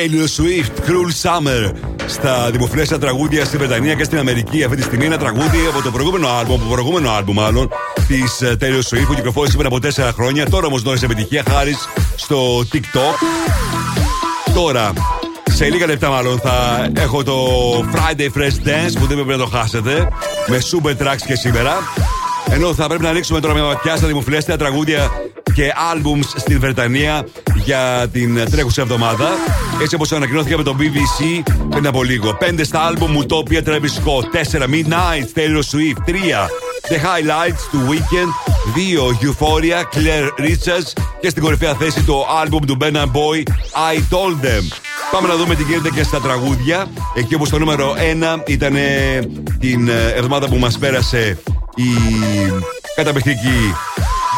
[0.00, 1.72] Taylor Swift, Cruel Summer.
[2.06, 5.90] Στα δημοφιλέστερα τραγούδια στην Βρετανία και στην Αμερική αυτή τη στιγμή ένα τραγούδι από το
[5.90, 7.68] προηγούμενο άλμπομ, από το προηγούμενο άλμπομ μάλλον,
[8.06, 9.78] της Taylor Swift που κυκλοφόρησε πριν από
[10.08, 10.48] 4 χρόνια.
[10.48, 11.76] Τώρα όμως γνώρισε επιτυχία χάρη
[12.16, 13.16] στο TikTok.
[14.54, 14.92] Τώρα,
[15.50, 17.36] σε λίγα λεπτά μάλλον θα έχω το
[17.92, 20.08] Friday Fresh Dance που δεν πρέπει να το χάσετε.
[20.46, 21.72] Με super tracks και σήμερα.
[22.50, 25.10] Ενώ θα πρέπει να ρίξουμε τώρα μια ματιά στα δημοφιλέστερα τραγούδια
[25.54, 27.26] και albums στην Βρετανία
[27.64, 29.28] για την τρέχουσα εβδομάδα.
[29.80, 32.38] Έτσι όπως ανακοινώθηκε από το BBC πριν από λίγο.
[32.40, 34.24] 5 στα album Utopia Travis Scott.
[34.58, 36.10] 4 Midnight Taylor Swift.
[36.10, 36.48] 3
[36.88, 38.30] The Highlights του Weekend.
[38.76, 40.92] 2 Euphoria Claire Richards.
[41.20, 43.42] Και στην κορυφαία θέση το album του Ben Boy
[43.92, 44.62] I Told Them.
[45.10, 46.86] Πάμε να δούμε τι γίνεται και στα τραγούδια.
[47.14, 47.94] Εκεί όπως το νούμερο
[48.36, 48.74] 1 ήταν
[49.60, 51.38] την ε, εβδομάδα που μας πέρασε
[51.74, 51.88] η
[52.94, 53.74] καταπληκτική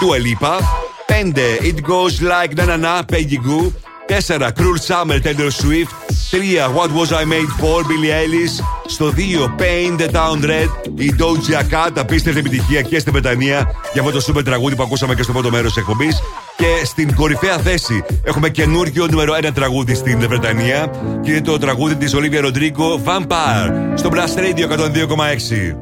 [0.01, 0.59] Dua Lipa.
[1.07, 3.73] 5 It Goes Like Na Na Na Peggy Goo.
[4.13, 5.93] 4 Cruel Summer Taylor Swift.
[6.31, 8.65] 3 What Was I Made For Billie Eilish.
[8.87, 10.69] Στο 2 Paint the Town Red.
[10.95, 11.91] Η Doja Cat.
[11.99, 15.51] Απίστευτη επιτυχία και στην Βρετανία για αυτό το super τραγούδι που ακούσαμε και στο πρώτο
[15.51, 16.23] μέρος της εκπομπής.
[16.57, 20.91] Και στην κορυφαία θέση έχουμε καινούργιο νούμερο 1 τραγούδι στην Βρετανία.
[21.23, 25.82] Και είναι το τραγούδι της Ολίβια Ροντρίγκο Vampire στο Blast Radio 102,6.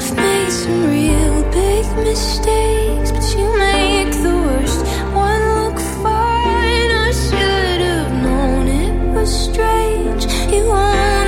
[0.00, 6.90] I've made some real big mistakes, but you make the worst one look fine.
[7.06, 10.24] I should have known it was strange.
[10.54, 11.27] You only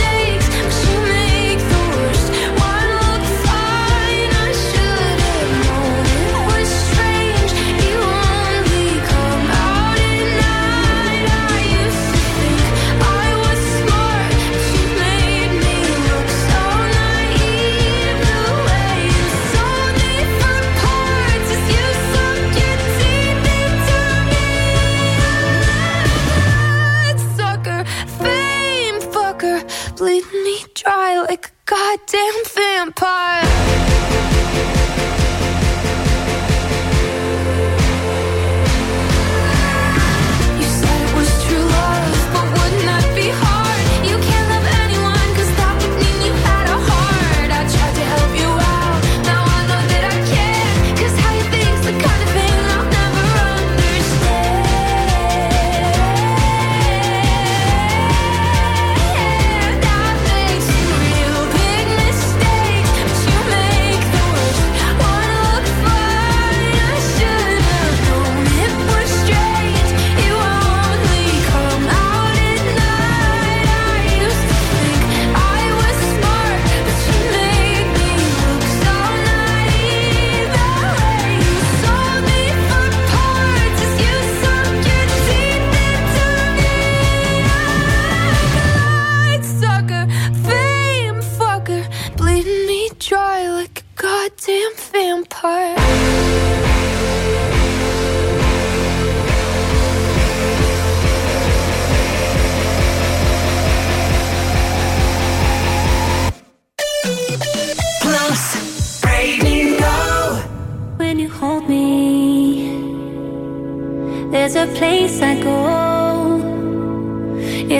[31.91, 33.60] goddamn vampire.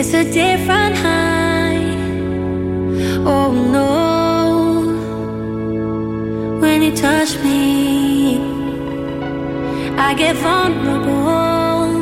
[0.04, 1.78] It's a different high.
[3.24, 3.90] Oh no.
[6.60, 8.40] When you touch me,
[9.96, 11.92] I get vulnerable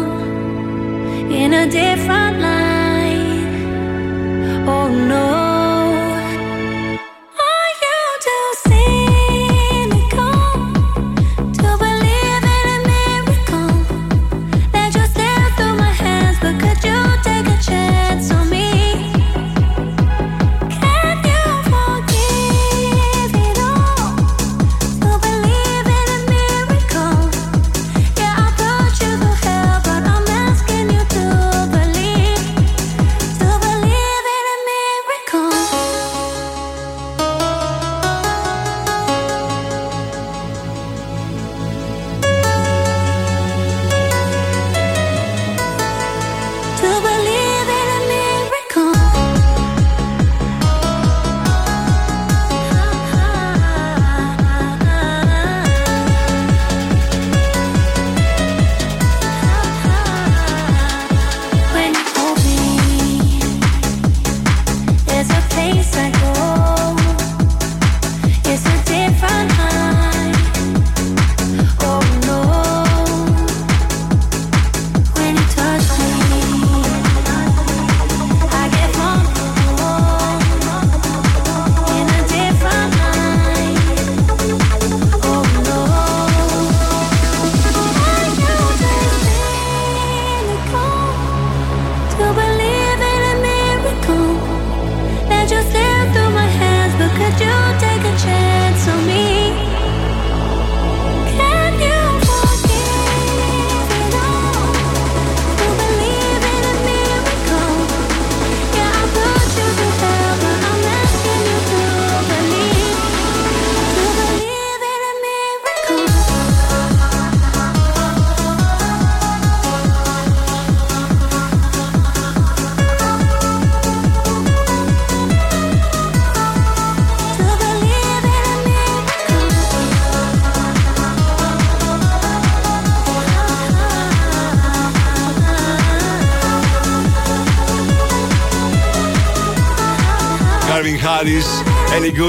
[1.31, 2.30] in a different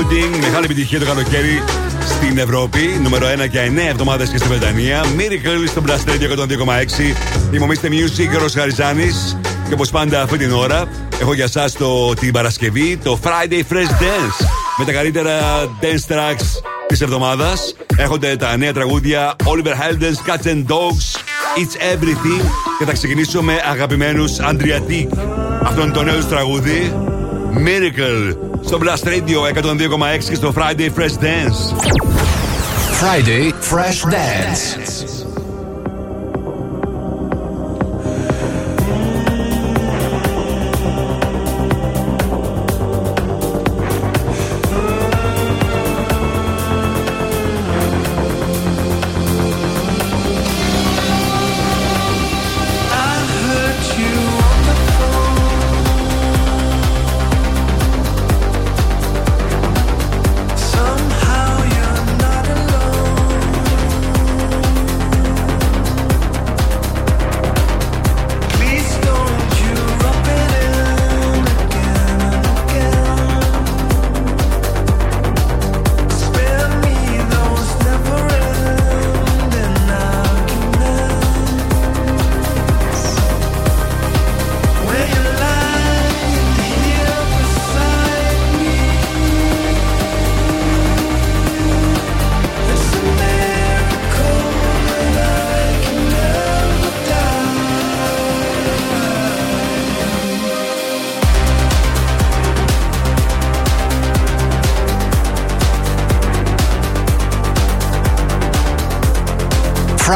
[0.02, 0.40] Ellie Gooding.
[0.40, 1.64] Μεγάλη επιτυχία το καλοκαίρι
[2.06, 3.00] στην Ευρώπη.
[3.04, 5.04] Νούμερο 1 για 9 εβδομάδες και στη Βρετανία.
[5.04, 7.16] Miracle στο Blast Radio 102,6.
[7.52, 9.12] Θυμομίστε Music, Ρος Χαριζάνη.
[9.68, 10.88] Και όπως πάντα αυτή την ώρα,
[11.22, 11.66] έχω για εσά
[12.20, 14.46] την Παρασκευή το Friday Fresh Dance.
[14.78, 15.40] Με τα καλύτερα
[15.82, 17.76] dance tracks της εβδομάδας.
[17.98, 21.06] Έχονται τα νέα τραγούδια Oliver Heldens, Cats and Dogs,
[21.58, 22.44] It's Everything.
[22.80, 25.18] Και θα ξεκινήσω με αγαπημένους Andriatic.
[25.64, 26.94] Αυτό είναι το νέο τους τραγούδι.
[27.66, 31.76] Miracle στο Blast Radio 102,6 και στο Friday Fresh Dance.
[33.02, 35.21] Friday Fresh Dance.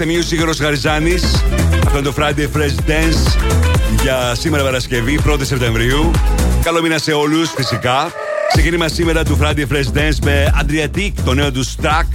[0.00, 1.22] Λοιπόν, είστε Music Γιώργος Γαριζάνης.
[1.86, 3.40] Αυτό είναι το Friday Fresh Dance
[4.02, 6.10] για σήμερα Παρασκευή, 1η Σεπτεμβρίου.
[6.62, 8.12] Καλό μήνα σε όλους, φυσικά.
[8.52, 12.06] Ξεκίνημα σήμερα του Friday Fresh Dance με Adriatic, το νέο του track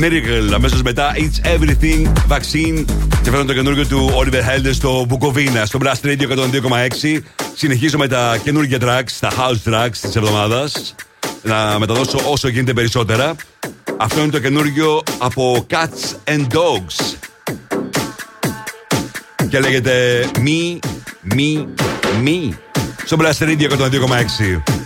[0.00, 0.52] Miracle.
[0.54, 2.84] Αμέσως μετά It's Everything, Vaccine.
[3.22, 7.22] Και αυτό είναι το καινούργιο του Oliver Heldens στο Μπουκοβίνα, στο Blast Radio 102,6.
[7.54, 10.94] Συνεχίζω με τα καινούργια tracks, τα house tracks της εβδομάδας.
[11.42, 13.34] Να μεταδώσω όσο γίνεται περισσότερα.
[13.96, 17.07] Αυτό είναι το καινούργιο από Cats and Dogs.
[19.48, 20.86] Και λέγεται Meh,
[21.34, 21.64] Meh,
[22.24, 22.54] Meh
[23.04, 24.06] στον Πλάστε Ρίγκια κατά το
[24.66, 24.77] 2,6.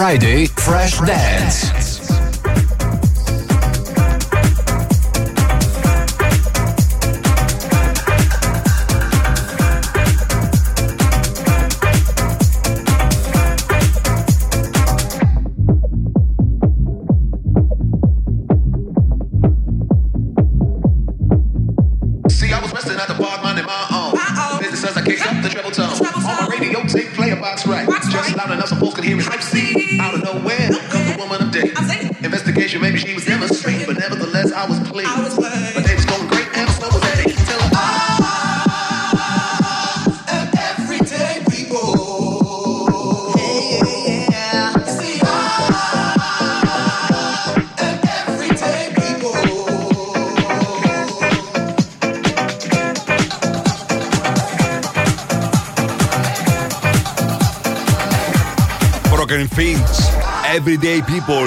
[0.00, 1.79] Friday Fresh Dance.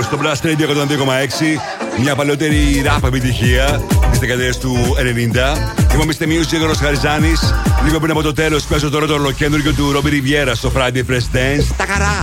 [0.03, 1.99] στο Blast Radio 102,6.
[1.99, 4.95] Μια παλαιότερη ράπα επιτυχία τη δεκαετία του
[5.95, 6.01] 90.
[6.01, 7.53] Είμαστε εμεί ο Γιώργο Χαριζάνης.
[7.85, 11.35] Λίγο πριν από το τέλος, παίζω το ρότο ολοκέντρο του Ρόμπι Ριβιέρα στο Friday Fresh
[11.35, 11.65] Dance.
[11.77, 12.22] Τα καρά!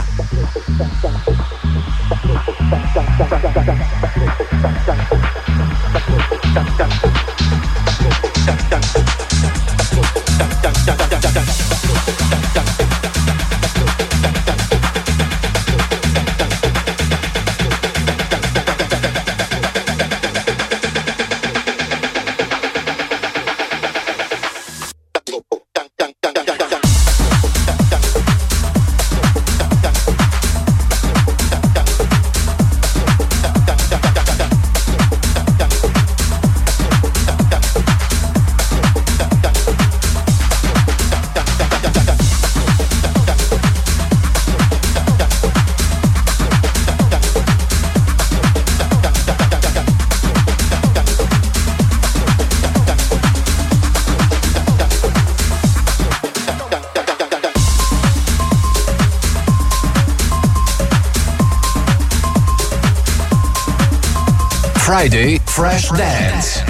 [65.61, 66.69] Fresh Dance.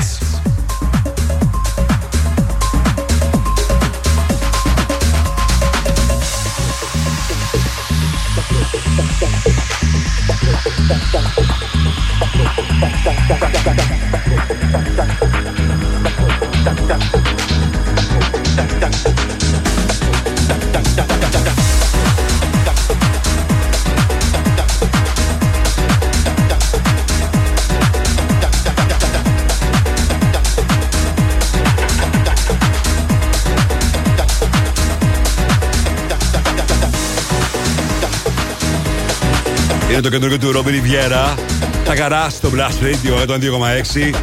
[40.11, 41.35] Το καινούργιο του Ρόμπιν Ριβιέρα.
[41.85, 44.15] Τα καρά στο Blast Radio 102,6.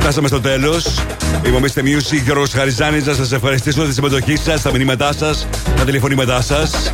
[0.00, 1.04] Φτάσαμε στο τέλος.
[1.46, 3.06] Είμαστε Music, Γιώργο Χαριζάνης.
[3.06, 6.92] Να σας ευχαριστήσω για τη συμμετοχή σας, τα μηνύματά σας, τα τηλεφωνήματά σας.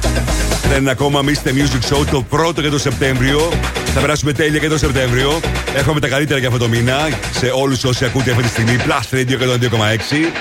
[0.68, 1.48] Δεν είναι ακόμα Mr.
[1.48, 3.52] Music Show το πρώτο για το Σεπτέμβριο.
[3.94, 5.40] Θα περάσουμε τέλεια και το Σεπτέμβριο.
[5.74, 8.76] Έχουμε τα καλύτερα για αυτό το μήνα σε όλους όσοι ακούτε αυτή τη στιγμή.
[8.86, 10.32] Blast Radio 102,6.